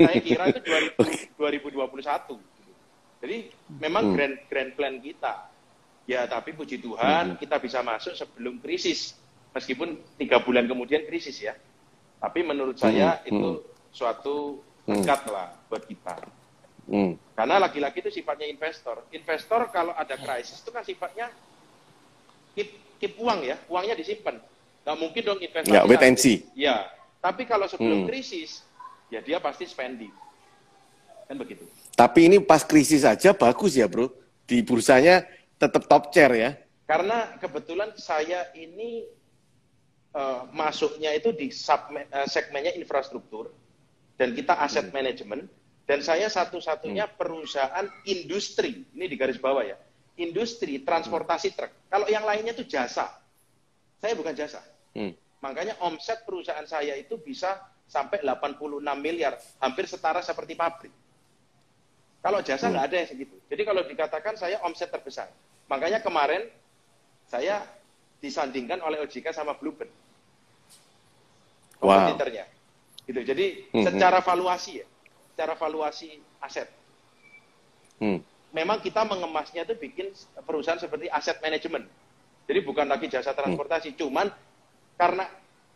Saya 0.00 0.16
kira 0.24 0.44
itu 0.48 0.60
2000, 1.36 1.36
2021. 1.36 2.40
Jadi 3.20 3.36
memang 3.76 4.04
hmm. 4.08 4.14
grand 4.16 4.36
grand 4.48 4.70
plan 4.72 4.96
kita. 5.04 5.34
Ya 6.08 6.24
tapi 6.24 6.56
puji 6.56 6.80
Tuhan 6.80 7.36
hmm. 7.36 7.38
kita 7.44 7.60
bisa 7.60 7.84
masuk 7.84 8.16
sebelum 8.16 8.56
krisis. 8.64 9.20
Meskipun 9.52 10.00
tiga 10.16 10.40
bulan 10.40 10.64
kemudian 10.64 11.04
krisis 11.04 11.36
ya. 11.44 11.52
Tapi 12.24 12.40
menurut 12.40 12.80
saya 12.80 13.20
hmm. 13.20 13.28
itu 13.28 13.48
hmm. 13.52 13.64
suatu 13.92 14.64
dekat 14.88 15.28
lah 15.28 15.52
buat 15.68 15.84
kita. 15.84 16.39
Hmm. 16.90 17.14
Karena 17.38 17.62
laki-laki 17.62 18.02
itu 18.02 18.10
sifatnya 18.10 18.50
investor. 18.50 19.06
Investor 19.14 19.70
kalau 19.70 19.94
ada 19.94 20.18
krisis 20.18 20.58
itu 20.58 20.70
kan 20.74 20.82
sifatnya 20.82 21.30
keep, 22.58 22.74
keep 22.98 23.14
uang 23.14 23.46
ya, 23.46 23.56
uangnya 23.70 23.94
disimpan. 23.94 24.42
Nggak 24.82 24.96
mungkin 24.98 25.22
dong 25.22 25.38
investasi. 25.38 25.70
Ya, 25.70 25.86
wait 25.86 26.02
and 26.02 26.18
see. 26.18 26.42
Ya, 26.58 26.90
tapi 27.22 27.46
kalau 27.46 27.70
sebelum 27.70 28.04
hmm. 28.04 28.08
krisis, 28.10 28.66
ya 29.06 29.22
dia 29.22 29.38
pasti 29.38 29.70
spending. 29.70 30.10
Kan 31.30 31.38
begitu. 31.38 31.62
Tapi 31.94 32.26
ini 32.26 32.36
pas 32.42 32.66
krisis 32.66 33.06
saja 33.06 33.30
bagus 33.30 33.78
ya 33.78 33.86
bro. 33.86 34.10
Di 34.50 34.66
bursanya 34.66 35.22
tetap 35.62 35.86
top 35.86 36.10
chair 36.10 36.34
ya. 36.34 36.50
Karena 36.90 37.38
kebetulan 37.38 37.94
saya 37.94 38.50
ini 38.58 39.06
uh, 40.10 40.50
masuknya 40.50 41.14
itu 41.14 41.30
di 41.30 41.54
sub, 41.54 41.94
uh, 41.94 42.26
segmennya 42.26 42.74
infrastruktur 42.74 43.54
dan 44.18 44.34
kita 44.34 44.58
aset 44.58 44.90
hmm. 44.90 44.94
management 44.96 45.42
dan 45.90 46.06
saya 46.06 46.30
satu-satunya 46.30 47.10
hmm. 47.10 47.14
perusahaan 47.18 47.86
industri, 48.06 48.86
ini 48.94 49.10
di 49.10 49.18
garis 49.18 49.42
bawah 49.42 49.66
ya, 49.66 49.74
industri 50.22 50.86
transportasi 50.86 51.50
hmm. 51.50 51.56
truk. 51.58 51.72
Kalau 51.90 52.06
yang 52.06 52.22
lainnya 52.22 52.54
itu 52.54 52.62
jasa. 52.62 53.10
Saya 53.98 54.14
bukan 54.14 54.30
jasa. 54.30 54.62
Hmm. 54.94 55.10
Makanya 55.42 55.82
omset 55.82 56.22
perusahaan 56.22 56.62
saya 56.62 56.94
itu 56.94 57.18
bisa 57.18 57.58
sampai 57.90 58.22
86 58.22 58.78
miliar, 59.02 59.34
hampir 59.58 59.90
setara 59.90 60.22
seperti 60.22 60.54
pabrik. 60.54 60.94
Kalau 62.22 62.38
jasa 62.38 62.70
hmm. 62.70 62.70
nggak 62.70 62.84
hmm. 62.86 62.90
ada 62.94 62.96
yang 63.02 63.08
segitu. 63.10 63.36
Jadi 63.50 63.62
kalau 63.66 63.82
dikatakan 63.82 64.34
saya 64.38 64.62
omset 64.62 64.94
terbesar. 64.94 65.26
Makanya 65.66 65.98
kemarin 65.98 66.46
saya 67.26 67.66
disandingkan 68.22 68.78
oleh 68.78 69.02
OJK 69.02 69.34
sama 69.34 69.58
Bluebird. 69.58 69.90
Kompetitornya. 71.82 72.46
Wow. 72.46 73.06
Gitu. 73.10 73.20
Jadi 73.26 73.46
hmm. 73.74 73.84
secara 73.90 74.22
valuasi 74.22 74.86
ya, 74.86 74.86
secara 75.32 75.54
valuasi 75.56 76.20
aset. 76.42 76.68
Hmm. 78.00 78.20
Memang 78.50 78.82
kita 78.82 79.06
mengemasnya 79.06 79.62
itu 79.62 79.78
bikin 79.78 80.10
perusahaan 80.42 80.80
seperti 80.80 81.06
aset 81.06 81.38
manajemen. 81.38 81.86
Jadi 82.50 82.60
bukan 82.66 82.90
lagi 82.90 83.06
jasa 83.06 83.30
transportasi, 83.30 83.94
hmm. 83.94 83.98
cuman 84.00 84.26
karena 84.98 85.24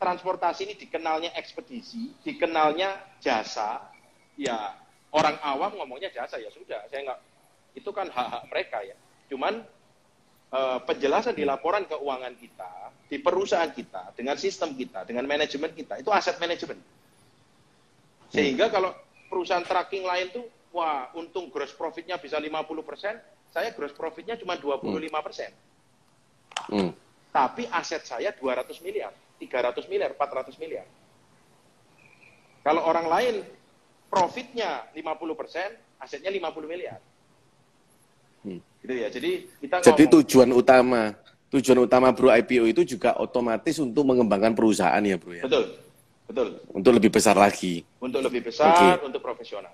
transportasi 0.02 0.66
ini 0.66 0.74
dikenalnya 0.74 1.30
ekspedisi, 1.38 2.12
dikenalnya 2.26 2.98
jasa, 3.22 3.88
ya 4.34 4.74
orang 5.14 5.38
awam 5.46 5.78
ngomongnya 5.78 6.10
jasa 6.10 6.42
ya 6.42 6.50
sudah, 6.50 6.82
saya 6.90 7.06
nggak 7.06 7.20
itu 7.78 7.90
kan 7.94 8.10
hak-hak 8.10 8.42
mereka 8.50 8.78
ya. 8.82 8.96
Cuman 9.30 9.62
eh, 10.50 10.78
penjelasan 10.82 11.38
di 11.38 11.46
laporan 11.46 11.86
keuangan 11.86 12.34
kita, 12.34 12.72
di 13.06 13.22
perusahaan 13.22 13.70
kita, 13.70 14.18
dengan 14.18 14.34
sistem 14.34 14.74
kita, 14.74 15.06
dengan 15.06 15.30
manajemen 15.30 15.70
kita, 15.70 16.02
itu 16.02 16.10
aset 16.10 16.36
manajemen. 16.42 16.82
Sehingga 18.34 18.66
kalau 18.66 18.90
perusahaan 19.28 19.64
tracking 19.64 20.04
lain 20.04 20.30
tuh, 20.32 20.46
wah 20.74 21.10
untung 21.14 21.48
gross 21.48 21.72
profitnya 21.74 22.18
bisa 22.18 22.36
50 22.36 22.50
persen, 22.82 23.14
saya 23.54 23.70
gross 23.70 23.94
profitnya 23.94 24.34
cuma 24.34 24.58
25 24.58 24.90
persen. 25.26 25.50
Hmm. 26.70 26.90
Tapi 27.34 27.66
aset 27.70 28.02
saya 28.06 28.30
200 28.30 28.78
miliar, 28.82 29.10
300 29.38 29.90
miliar, 29.90 30.10
400 30.14 30.54
miliar. 30.58 30.86
Kalau 32.64 32.82
orang 32.86 33.06
lain 33.10 33.34
profitnya 34.08 34.88
50 34.96 35.34
persen, 35.36 35.68
asetnya 36.00 36.30
50 36.30 36.64
miliar. 36.70 36.98
Hmm. 38.44 38.60
Gitu 38.80 38.94
ya. 38.94 39.08
Jadi 39.10 39.30
kita 39.60 39.74
Jadi 39.82 40.04
ngomong, 40.08 40.16
tujuan 40.20 40.50
utama 40.54 41.02
tujuan 41.54 41.86
utama 41.86 42.10
Bro 42.10 42.34
IPO 42.34 42.66
itu 42.66 42.82
juga 42.98 43.14
otomatis 43.14 43.78
untuk 43.78 44.02
mengembangkan 44.02 44.58
perusahaan 44.58 44.98
ya 44.98 45.14
Bro 45.14 45.38
ya. 45.38 45.44
Betul. 45.46 45.83
Betul. 46.24 46.60
Untuk 46.72 46.92
lebih 46.96 47.10
besar 47.12 47.36
lagi. 47.36 47.84
Untuk 48.00 48.20
lebih 48.24 48.48
besar, 48.48 48.72
okay. 48.72 49.04
untuk 49.04 49.20
profesional. 49.20 49.72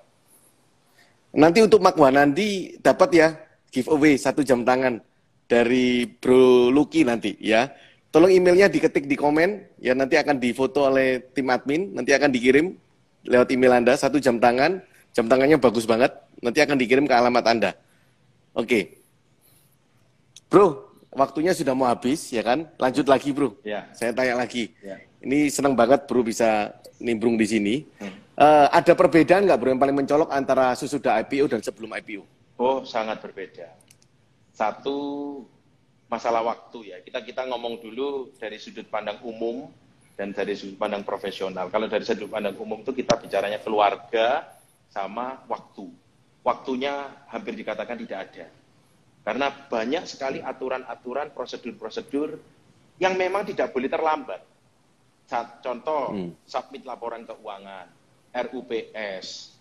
Nanti 1.31 1.63
untuk 1.63 1.79
Mak 1.79 1.95
nanti 2.11 2.75
dapat 2.83 3.11
ya 3.15 3.29
giveaway 3.71 4.19
satu 4.19 4.43
jam 4.43 4.67
tangan 4.67 4.99
dari 5.47 6.11
Bro 6.11 6.75
Lucky 6.75 7.07
nanti 7.07 7.39
ya. 7.39 7.71
Tolong 8.11 8.35
emailnya 8.35 8.67
diketik 8.67 9.07
di 9.07 9.15
komen 9.15 9.79
ya 9.79 9.95
nanti 9.95 10.19
akan 10.19 10.43
difoto 10.43 10.91
oleh 10.91 11.31
tim 11.31 11.47
admin 11.47 11.95
nanti 11.95 12.11
akan 12.11 12.35
dikirim 12.35 12.75
lewat 13.23 13.55
email 13.55 13.79
Anda 13.79 13.95
satu 13.95 14.19
jam 14.19 14.43
tangan 14.43 14.83
jam 15.15 15.31
tangannya 15.31 15.63
bagus 15.63 15.87
banget 15.87 16.11
nanti 16.43 16.59
akan 16.59 16.75
dikirim 16.75 17.07
ke 17.07 17.15
alamat 17.15 17.45
Anda. 17.47 17.71
Oke. 18.51 18.67
Okay. 18.67 18.83
Bro, 20.51 20.91
waktunya 21.15 21.55
sudah 21.55 21.79
mau 21.79 21.87
habis 21.87 22.27
ya 22.35 22.43
kan? 22.43 22.67
Lanjut 22.75 23.07
lagi, 23.07 23.31
Bro. 23.31 23.55
Ya. 23.63 23.87
Saya 23.95 24.11
tanya 24.11 24.43
lagi. 24.43 24.75
Ya. 24.83 24.99
Ini 25.21 25.53
senang 25.53 25.77
banget 25.77 26.09
bro 26.09 26.25
bisa 26.25 26.73
nimbrung 26.97 27.37
di 27.37 27.47
sini. 27.49 27.75
Hmm. 28.01 28.17
Uh, 28.41 28.67
ada 28.73 28.97
perbedaan 28.97 29.45
nggak 29.45 29.59
bro 29.61 29.69
yang 29.69 29.83
paling 29.83 29.97
mencolok 30.01 30.33
antara 30.33 30.73
sesudah 30.73 31.21
IPO 31.21 31.53
dan 31.53 31.61
sebelum 31.61 31.93
IPO? 31.93 32.25
Oh 32.57 32.85
sangat 32.89 33.21
berbeda. 33.21 33.69
Satu 34.57 34.97
masalah 36.09 36.45
waktu 36.45 36.93
ya. 36.93 36.97
Kita 37.05 37.21
kita 37.21 37.45
ngomong 37.49 37.85
dulu 37.85 38.33
dari 38.41 38.57
sudut 38.57 38.89
pandang 38.89 39.21
umum 39.23 39.69
dan 40.17 40.33
dari 40.33 40.57
sudut 40.57 40.77
pandang 40.77 41.05
profesional. 41.05 41.69
Kalau 41.69 41.89
dari 41.89 42.05
sudut 42.05 42.29
pandang 42.29 42.57
umum 42.57 42.81
itu 42.81 42.93
kita 42.93 43.21
bicaranya 43.21 43.61
keluarga 43.61 44.45
sama 44.91 45.41
waktu. 45.47 45.89
Waktunya 46.41 47.13
hampir 47.29 47.53
dikatakan 47.55 47.97
tidak 48.01 48.19
ada. 48.29 48.47
Karena 49.21 49.53
banyak 49.53 50.05
sekali 50.09 50.41
aturan-aturan, 50.41 51.31
prosedur-prosedur 51.37 52.41
yang 52.99 53.15
memang 53.21 53.45
tidak 53.45 53.71
boleh 53.71 53.89
terlambat. 53.89 54.50
Contoh, 55.63 56.11
hmm. 56.11 56.43
submit 56.43 56.83
laporan 56.83 57.23
keuangan, 57.23 57.87
RUPS, 58.35 59.55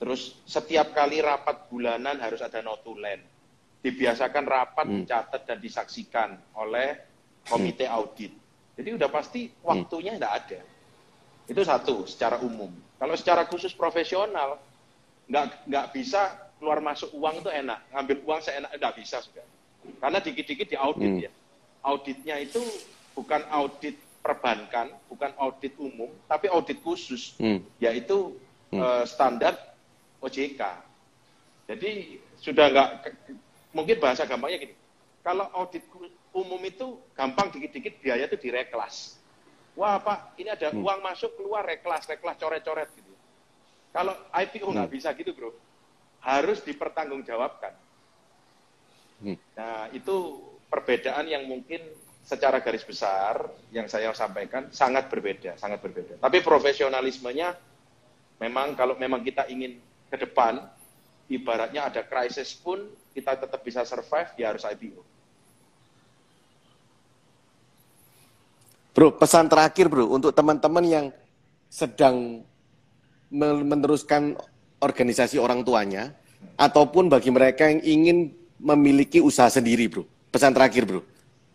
terus 0.00 0.40
setiap 0.48 0.96
kali 0.96 1.20
rapat 1.20 1.68
bulanan 1.68 2.16
harus 2.24 2.40
ada 2.40 2.64
notulen. 2.64 3.20
Dibiasakan 3.84 4.44
rapat 4.48 4.86
hmm. 4.88 4.96
dicatat 5.04 5.42
dan 5.44 5.60
disaksikan 5.60 6.40
oleh 6.56 6.96
komite 7.44 7.84
hmm. 7.84 7.96
audit. 7.96 8.32
Jadi 8.80 8.96
udah 8.96 9.08
pasti 9.12 9.44
hmm. 9.48 9.60
waktunya 9.60 10.16
tidak 10.16 10.32
ada. 10.40 10.60
Itu 11.44 11.60
satu 11.68 12.08
secara 12.08 12.40
umum. 12.40 12.72
Kalau 12.96 13.12
secara 13.16 13.44
khusus 13.44 13.76
profesional, 13.76 14.56
nggak 15.28 15.68
nggak 15.68 15.86
bisa 15.92 16.48
keluar 16.56 16.80
masuk 16.80 17.12
uang 17.12 17.44
itu 17.44 17.50
enak, 17.52 17.80
ngambil 17.92 18.16
uang 18.24 18.40
seenak 18.40 18.72
nggak 18.72 18.94
bisa 18.96 19.20
juga. 19.20 19.44
Karena 20.00 20.18
dikit-dikit 20.20 20.68
di 20.68 20.76
audit 20.80 21.12
hmm. 21.12 21.24
ya. 21.24 21.32
Auditnya 21.80 22.36
itu 22.40 22.60
bukan 23.16 23.44
audit 23.52 23.96
perbankan, 24.20 24.92
bukan 25.08 25.32
audit 25.40 25.74
umum, 25.80 26.12
tapi 26.28 26.52
audit 26.52 26.80
khusus, 26.84 27.34
hmm. 27.40 27.64
yaitu 27.80 28.36
hmm. 28.70 28.80
Uh, 28.80 29.04
standar 29.08 29.56
OJK. 30.20 30.60
Jadi 31.66 32.20
sudah 32.38 32.66
nggak 32.70 32.88
mungkin 33.72 33.96
bahasa 33.98 34.28
gampangnya 34.28 34.68
gini. 34.68 34.74
Kalau 35.20 35.48
audit 35.56 35.84
umum 36.32 36.60
itu 36.64 37.00
gampang 37.16 37.50
dikit-dikit 37.52 38.00
biaya 38.00 38.28
itu 38.28 38.38
direklas. 38.38 39.20
Wah 39.78 39.96
Pak, 40.02 40.36
ini 40.36 40.50
ada 40.50 40.70
hmm. 40.70 40.82
uang 40.82 41.00
masuk 41.00 41.40
keluar 41.40 41.64
reklas, 41.64 42.04
reklas 42.04 42.36
coret-coret 42.36 42.90
gitu. 42.94 43.12
Kalau 43.90 44.14
IPO 44.30 44.70
nggak 44.70 44.88
hmm. 44.90 44.96
bisa 44.96 45.08
gitu 45.16 45.32
bro, 45.34 45.50
harus 46.22 46.62
dipertanggungjawabkan. 46.62 47.74
Hmm. 49.24 49.36
Nah 49.56 49.90
itu 49.90 50.42
perbedaan 50.70 51.26
yang 51.26 51.44
mungkin 51.48 51.82
secara 52.30 52.62
garis 52.62 52.86
besar 52.86 53.42
yang 53.74 53.90
saya 53.90 54.14
sampaikan 54.14 54.70
sangat 54.70 55.10
berbeda, 55.10 55.58
sangat 55.58 55.82
berbeda. 55.82 56.14
Tapi 56.22 56.38
profesionalismenya 56.46 57.58
memang 58.38 58.78
kalau 58.78 58.94
memang 58.94 59.18
kita 59.26 59.50
ingin 59.50 59.82
ke 60.06 60.14
depan, 60.14 60.62
ibaratnya 61.26 61.90
ada 61.90 62.06
krisis 62.06 62.54
pun 62.54 62.86
kita 63.10 63.34
tetap 63.34 63.58
bisa 63.66 63.82
survive, 63.82 64.30
ya 64.38 64.54
harus 64.54 64.62
IPO. 64.62 65.02
Bro, 68.94 69.18
pesan 69.18 69.50
terakhir 69.50 69.90
bro 69.90 70.06
untuk 70.06 70.30
teman-teman 70.30 70.86
yang 70.86 71.06
sedang 71.66 72.46
meneruskan 73.30 74.38
organisasi 74.78 75.38
orang 75.38 75.66
tuanya 75.66 76.14
ataupun 76.54 77.10
bagi 77.10 77.30
mereka 77.34 77.66
yang 77.70 77.82
ingin 77.82 78.18
memiliki 78.58 79.18
usaha 79.18 79.50
sendiri 79.50 79.90
bro. 79.90 80.06
Pesan 80.30 80.54
terakhir 80.54 80.86
bro, 80.86 81.02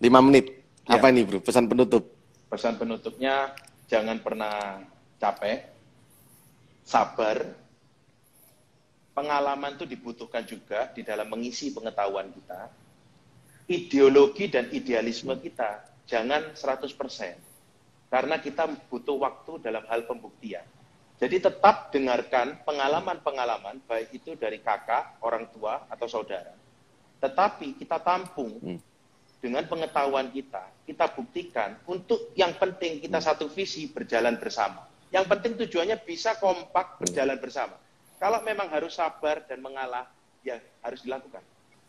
lima 0.03 0.19
menit. 0.19 0.64
Ya. 0.85 1.01
Apa 1.01 1.09
ini 1.09 1.25
bro, 1.25 1.41
pesan 1.41 1.65
penutup? 1.65 2.13
Pesan 2.45 2.77
penutupnya 2.77 3.57
jangan 3.89 4.21
pernah 4.21 4.85
capek, 5.17 5.65
sabar, 6.85 7.41
pengalaman 9.17 9.73
itu 9.81 9.89
dibutuhkan 9.89 10.45
juga 10.45 10.93
di 10.93 11.01
dalam 11.01 11.25
mengisi 11.25 11.73
pengetahuan 11.73 12.29
kita, 12.29 12.69
ideologi 13.65 14.45
dan 14.45 14.69
idealisme 14.69 15.33
kita 15.41 15.89
jangan 16.05 16.53
100%, 16.53 16.93
karena 18.13 18.37
kita 18.37 18.69
butuh 18.85 19.17
waktu 19.17 19.65
dalam 19.65 19.89
hal 19.89 20.05
pembuktian. 20.05 20.69
Jadi 21.17 21.49
tetap 21.49 21.89
dengarkan 21.89 22.61
pengalaman-pengalaman, 22.61 23.81
baik 23.89 24.21
itu 24.21 24.37
dari 24.37 24.61
kakak, 24.61 25.17
orang 25.25 25.49
tua, 25.49 25.89
atau 25.89 26.05
saudara. 26.05 26.53
Tetapi 27.25 27.73
kita 27.81 27.97
tampung 27.97 28.61
hmm 28.61 28.93
dengan 29.45 29.61
pengetahuan 29.69 30.33
kita, 30.33 30.65
kita 30.85 31.09
buktikan 31.11 31.75
untuk 31.89 32.31
yang 32.37 32.53
penting 32.55 33.01
kita 33.01 33.17
hmm. 33.17 33.27
satu 33.27 33.45
visi 33.49 33.89
berjalan 33.89 34.37
bersama. 34.37 34.85
Yang 35.09 35.25
penting 35.33 35.51
tujuannya 35.65 35.97
bisa 36.05 36.37
kompak 36.37 37.01
berjalan 37.01 37.41
bersama. 37.41 37.75
Kalau 38.21 38.39
memang 38.45 38.69
harus 38.69 38.95
sabar 38.95 39.43
dan 39.43 39.59
mengalah, 39.59 40.07
ya 40.45 40.61
harus 40.85 41.01
dilakukan. 41.03 41.41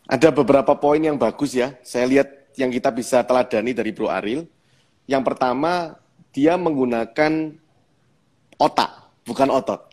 Ada 0.09 0.33
beberapa 0.33 0.73
poin 0.75 0.99
yang 0.99 1.15
bagus 1.15 1.53
ya. 1.53 1.75
Saya 1.85 2.07
lihat 2.07 2.27
yang 2.57 2.73
kita 2.73 2.89
bisa 2.91 3.21
teladani 3.23 3.71
dari 3.71 3.91
Bro 3.93 4.09
Aril. 4.11 4.47
Yang 5.07 5.23
pertama, 5.23 5.95
dia 6.35 6.55
menggunakan 6.59 7.55
otak, 8.59 8.91
bukan 9.23 9.49
otot. 9.51 9.87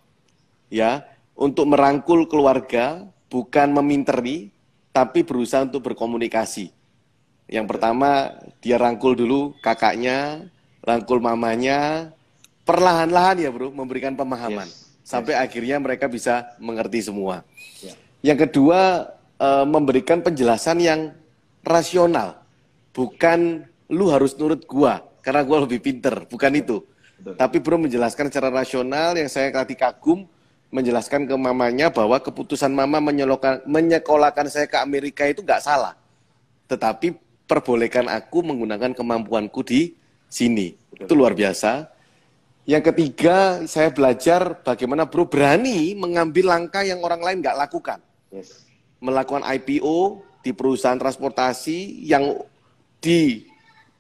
Ya, 0.71 1.07
untuk 1.39 1.71
merangkul 1.71 2.27
keluarga, 2.27 3.07
bukan 3.31 3.71
meminteri, 3.75 4.51
tapi 4.95 5.27
berusaha 5.27 5.67
untuk 5.67 5.87
berkomunikasi 5.91 6.84
yang 7.49 7.69
pertama 7.69 8.33
dia 8.65 8.81
rangkul 8.81 9.13
dulu 9.13 9.53
kakaknya, 9.61 10.49
rangkul 10.81 11.21
mamanya, 11.21 12.13
perlahan-lahan 12.65 13.45
ya 13.45 13.51
bro 13.53 13.69
memberikan 13.69 14.17
pemahaman 14.17 14.65
yes. 14.65 14.89
sampai 15.05 15.37
yes. 15.37 15.43
akhirnya 15.45 15.77
mereka 15.77 16.09
bisa 16.09 16.57
mengerti 16.57 17.05
semua. 17.05 17.45
Yeah. 17.85 17.97
Yang 18.33 18.49
kedua 18.49 19.13
e, 19.37 19.49
memberikan 19.69 20.25
penjelasan 20.25 20.81
yang 20.81 21.13
rasional, 21.61 22.41
bukan 22.97 23.69
lu 23.93 24.09
harus 24.09 24.33
nurut 24.41 24.65
gua 24.65 25.05
karena 25.21 25.45
gua 25.45 25.69
lebih 25.69 25.85
pinter, 25.85 26.25
bukan 26.25 26.53
itu. 26.57 26.81
Betul. 27.21 27.37
Tapi 27.37 27.57
bro 27.61 27.77
menjelaskan 27.77 28.33
secara 28.33 28.49
rasional 28.49 29.13
yang 29.17 29.29
saya 29.29 29.53
kati 29.53 29.77
kagum 29.77 30.25
menjelaskan 30.75 31.31
ke 31.31 31.37
mamanya 31.39 31.87
bahwa 31.87 32.19
keputusan 32.19 32.73
mama 32.75 32.99
menyekolahkan 33.63 34.51
saya 34.51 34.67
ke 34.67 34.75
Amerika 34.75 35.23
itu 35.23 35.39
nggak 35.39 35.63
salah. 35.63 35.95
Tetapi 36.67 37.15
perbolehkan 37.45 38.09
aku 38.09 38.45
menggunakan 38.45 38.97
kemampuanku 38.97 39.61
di 39.65 39.95
sini. 40.29 40.75
Itu 40.95 41.13
luar 41.15 41.37
biasa. 41.37 41.91
Yang 42.65 42.93
ketiga, 42.93 43.61
saya 43.69 43.93
belajar 43.93 44.65
bagaimana 44.65 45.05
bro 45.05 45.29
berani 45.29 45.93
mengambil 45.93 46.49
langkah 46.49 46.81
yang 46.81 47.05
orang 47.05 47.21
lain 47.21 47.39
nggak 47.45 47.61
lakukan. 47.61 48.01
Yes. 48.33 48.65
Melakukan 49.05 49.45
IPO 49.45 50.25
di 50.41 50.57
perusahaan 50.57 50.97
transportasi 50.97 52.09
yang 52.09 52.41
di 53.05 53.45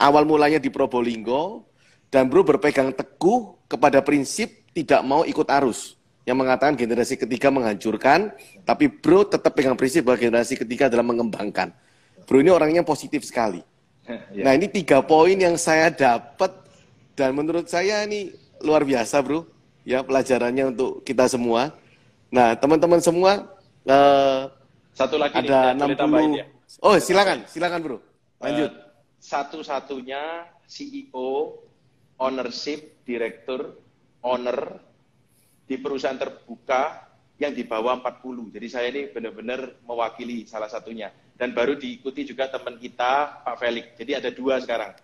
awal 0.00 0.24
mulanya 0.24 0.56
di 0.56 0.72
Probolinggo, 0.72 1.68
dan 2.08 2.32
bro 2.32 2.40
berpegang 2.40 2.88
teguh 2.96 3.52
kepada 3.68 4.00
prinsip 4.00 4.64
tidak 4.72 5.04
mau 5.04 5.28
ikut 5.28 5.44
arus. 5.60 6.00
Yang 6.24 6.36
mengatakan 6.40 6.72
generasi 6.72 7.20
ketiga 7.20 7.52
menghancurkan, 7.52 8.32
tapi 8.64 8.88
bro 8.88 9.28
tetap 9.28 9.52
pegang 9.52 9.76
prinsip 9.76 10.08
bahwa 10.08 10.16
generasi 10.16 10.56
ketiga 10.56 10.88
adalah 10.88 11.04
mengembangkan. 11.04 11.76
Bro 12.24 12.40
ini 12.40 12.50
orangnya 12.50 12.82
positif 12.84 13.24
sekali. 13.24 13.60
yeah. 14.08 14.44
Nah 14.44 14.52
ini 14.56 14.68
tiga 14.68 15.00
poin 15.04 15.36
yang 15.36 15.56
saya 15.56 15.88
dapat 15.92 16.52
dan 17.14 17.32
menurut 17.36 17.68
saya 17.70 18.04
ini 18.04 18.32
luar 18.64 18.84
biasa 18.84 19.20
bro. 19.20 19.46
Ya 19.84 20.00
pelajarannya 20.00 20.72
untuk 20.72 21.04
kita 21.04 21.28
semua. 21.28 21.76
Nah 22.32 22.56
teman-teman 22.56 23.00
semua. 23.04 23.52
Uh, 23.84 24.48
Satu 24.96 25.20
lagi 25.20 25.36
ada 25.36 25.76
nih, 25.76 25.92
60. 25.92 26.40
Ya. 26.40 26.46
Oh 26.80 26.96
silakan, 26.96 27.44
silakan 27.44 27.80
bro. 27.84 27.98
Lanjut. 28.40 28.72
Uh, 28.72 28.84
satu-satunya 29.20 30.48
CEO, 30.68 31.60
ownership, 32.20 33.04
direktur, 33.04 33.76
owner 34.24 34.80
di 35.64 35.76
perusahaan 35.80 36.16
terbuka 36.16 37.08
yang 37.40 37.52
di 37.52 37.64
bawah 37.64 38.00
40. 38.00 38.52
Jadi 38.52 38.66
saya 38.68 38.86
ini 38.92 39.08
benar-benar 39.12 39.80
mewakili 39.84 40.44
salah 40.44 40.68
satunya 40.68 41.12
dan 41.34 41.50
baru 41.50 41.74
diikuti 41.74 42.22
juga 42.22 42.46
teman 42.46 42.78
kita 42.78 43.42
Pak 43.42 43.56
Felix. 43.58 43.86
Jadi 43.98 44.12
ada 44.14 44.30
dua 44.30 44.62
sekarang 44.62 44.94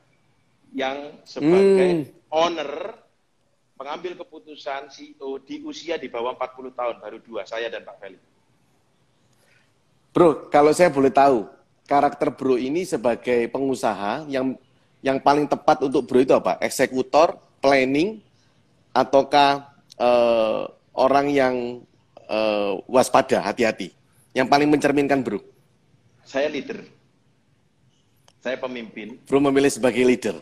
yang 0.70 1.18
sebagai 1.26 2.06
hmm. 2.06 2.30
owner 2.30 2.70
pengambil 3.74 4.14
keputusan 4.22 4.92
CEO 4.92 5.40
di 5.42 5.64
usia 5.66 5.98
di 5.98 6.06
bawah 6.06 6.36
40 6.38 6.78
tahun 6.78 6.96
baru 7.02 7.18
dua 7.24 7.42
saya 7.48 7.66
dan 7.66 7.82
Pak 7.82 7.96
Felix. 7.98 8.22
Bro, 10.10 10.50
kalau 10.50 10.70
saya 10.74 10.90
boleh 10.90 11.10
tahu 11.10 11.46
karakter 11.86 12.30
Bro 12.30 12.58
ini 12.58 12.86
sebagai 12.86 13.50
pengusaha 13.50 14.26
yang 14.30 14.54
yang 15.02 15.18
paling 15.18 15.50
tepat 15.50 15.82
untuk 15.82 16.06
Bro 16.06 16.22
itu 16.22 16.34
apa? 16.36 16.60
Eksekutor, 16.62 17.40
planning, 17.58 18.20
ataukah 18.92 19.70
uh, 19.98 20.70
orang 20.94 21.26
yang 21.32 21.54
uh, 22.28 22.78
waspada, 22.86 23.42
hati-hati? 23.42 23.90
Yang 24.36 24.46
paling 24.46 24.68
mencerminkan 24.70 25.24
Bro? 25.24 25.49
Saya 26.30 26.46
leader. 26.46 26.86
Saya 28.38 28.54
pemimpin. 28.62 29.18
Bro 29.26 29.42
memilih 29.42 29.68
sebagai 29.68 30.06
leader. 30.06 30.38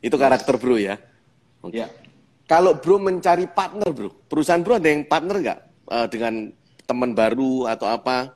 Itu 0.00 0.16
yes. 0.16 0.22
karakter 0.24 0.54
bro 0.56 0.80
ya? 0.80 0.96
Okay. 1.60 1.84
Ya. 1.84 1.92
Kalau 2.48 2.80
bro 2.80 2.96
mencari 2.96 3.44
partner 3.44 3.92
bro, 3.92 4.08
perusahaan 4.24 4.64
bro 4.64 4.80
ada 4.80 4.88
yang 4.88 5.04
partner 5.04 5.36
nggak 5.36 5.58
uh, 5.92 6.06
dengan 6.08 6.48
teman 6.88 7.12
baru 7.12 7.68
atau 7.68 7.92
apa? 7.92 8.32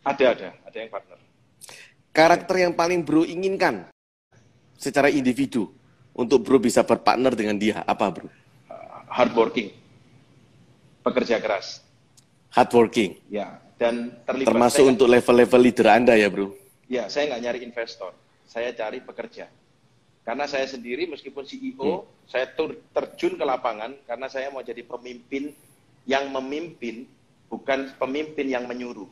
Ada, 0.00 0.24
ada. 0.32 0.48
Ada 0.64 0.76
yang 0.80 0.90
partner. 0.90 1.18
Karakter 2.10 2.56
yang 2.56 2.72
paling 2.72 3.04
bro 3.04 3.22
inginkan 3.28 3.92
secara 4.80 5.12
individu 5.12 5.68
untuk 6.16 6.40
bro 6.40 6.56
bisa 6.56 6.80
berpartner 6.80 7.36
dengan 7.36 7.60
dia, 7.60 7.84
apa 7.84 8.08
bro? 8.08 8.26
Uh, 8.26 8.32
hard 9.12 9.36
working. 9.36 9.68
Pekerja 11.04 11.36
keras. 11.36 11.84
Hard 12.50 12.72
working. 12.72 13.20
Ya, 13.28 13.60
dan 13.80 14.12
terlibat. 14.28 14.52
Termasuk 14.52 14.84
untuk 14.84 15.08
level-level 15.08 15.60
leader 15.64 15.88
Anda 15.88 16.12
ya, 16.20 16.28
Bro? 16.28 16.52
Ya, 16.84 17.08
saya 17.08 17.32
nggak 17.32 17.42
nyari 17.48 17.60
investor, 17.64 18.12
saya 18.44 18.76
cari 18.76 19.00
pekerja. 19.00 19.48
Karena 20.20 20.44
saya 20.44 20.68
sendiri 20.68 21.08
meskipun 21.08 21.48
CEO, 21.48 22.04
hmm. 22.04 22.28
saya 22.28 22.52
terjun 22.92 23.40
ke 23.40 23.44
lapangan 23.48 23.96
karena 24.04 24.28
saya 24.28 24.52
mau 24.52 24.60
jadi 24.60 24.84
pemimpin 24.84 25.56
yang 26.04 26.28
memimpin, 26.28 27.08
bukan 27.48 27.88
pemimpin 27.96 28.52
yang 28.52 28.68
menyuruh. 28.68 29.08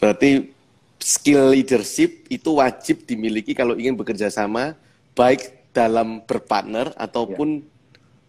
Berarti 0.00 0.48
skill 0.96 1.52
leadership 1.52 2.24
itu 2.32 2.56
wajib 2.56 3.04
dimiliki 3.04 3.52
kalau 3.52 3.76
ingin 3.76 4.00
bekerja 4.00 4.32
sama, 4.32 4.72
baik 5.12 5.60
dalam 5.76 6.24
berpartner 6.24 6.96
ataupun 6.96 7.60
ya. 7.60 7.64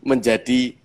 menjadi 0.03 0.75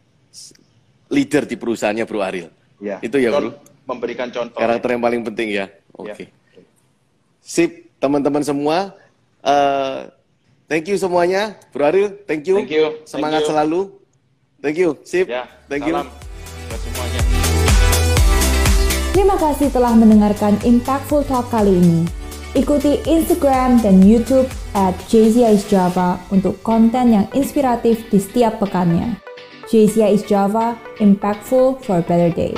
leader 1.10 1.42
di 1.42 1.56
perusahaannya 1.58 2.06
Bro 2.06 2.22
Aril. 2.22 2.48
Ya. 2.78 3.02
Itu 3.02 3.18
ya 3.18 3.34
Bro 3.34 3.75
memberikan 3.86 4.28
contoh. 4.28 4.58
Karakter 4.58 4.92
yang 4.92 5.02
paling 5.02 5.22
penting 5.22 5.48
ya. 5.54 5.70
Oke. 5.94 6.12
Okay. 6.12 6.26
Ya. 6.28 6.62
Sip, 7.40 7.70
teman-teman 8.02 8.42
semua. 8.42 8.98
Uh, 9.40 10.10
thank 10.66 10.90
you 10.90 10.98
semuanya, 10.98 11.54
Bro 11.70 11.86
Aril. 11.86 12.08
Thank 12.26 12.50
you. 12.50 12.58
Thank 12.58 12.74
you. 12.74 12.86
Semangat 13.06 13.46
thank 13.46 13.46
you. 13.46 13.50
selalu. 13.54 13.80
Thank 14.58 14.76
you. 14.82 14.90
Sip. 15.06 15.30
Ya, 15.30 15.46
thank 15.70 15.86
salam 15.86 16.10
you. 16.10 16.12
buat 16.66 16.80
semuanya. 16.82 17.20
Terima 19.16 19.36
kasih 19.40 19.72
telah 19.72 19.94
mendengarkan 19.96 20.60
Impactful 20.60 21.24
Talk 21.24 21.48
kali 21.48 21.72
ini. 21.72 22.04
Ikuti 22.56 23.00
Instagram 23.04 23.80
dan 23.84 24.00
YouTube 24.00 24.48
at 24.72 24.96
Java 25.68 26.16
untuk 26.32 26.56
konten 26.64 27.12
yang 27.12 27.26
inspiratif 27.36 28.08
di 28.08 28.16
setiap 28.16 28.60
pekannya. 28.60 29.20
JCI 29.68 30.16
is 30.16 30.24
Java, 30.24 30.78
impactful 31.00 31.84
for 31.84 32.00
a 32.00 32.04
better 32.04 32.32
day. 32.32 32.56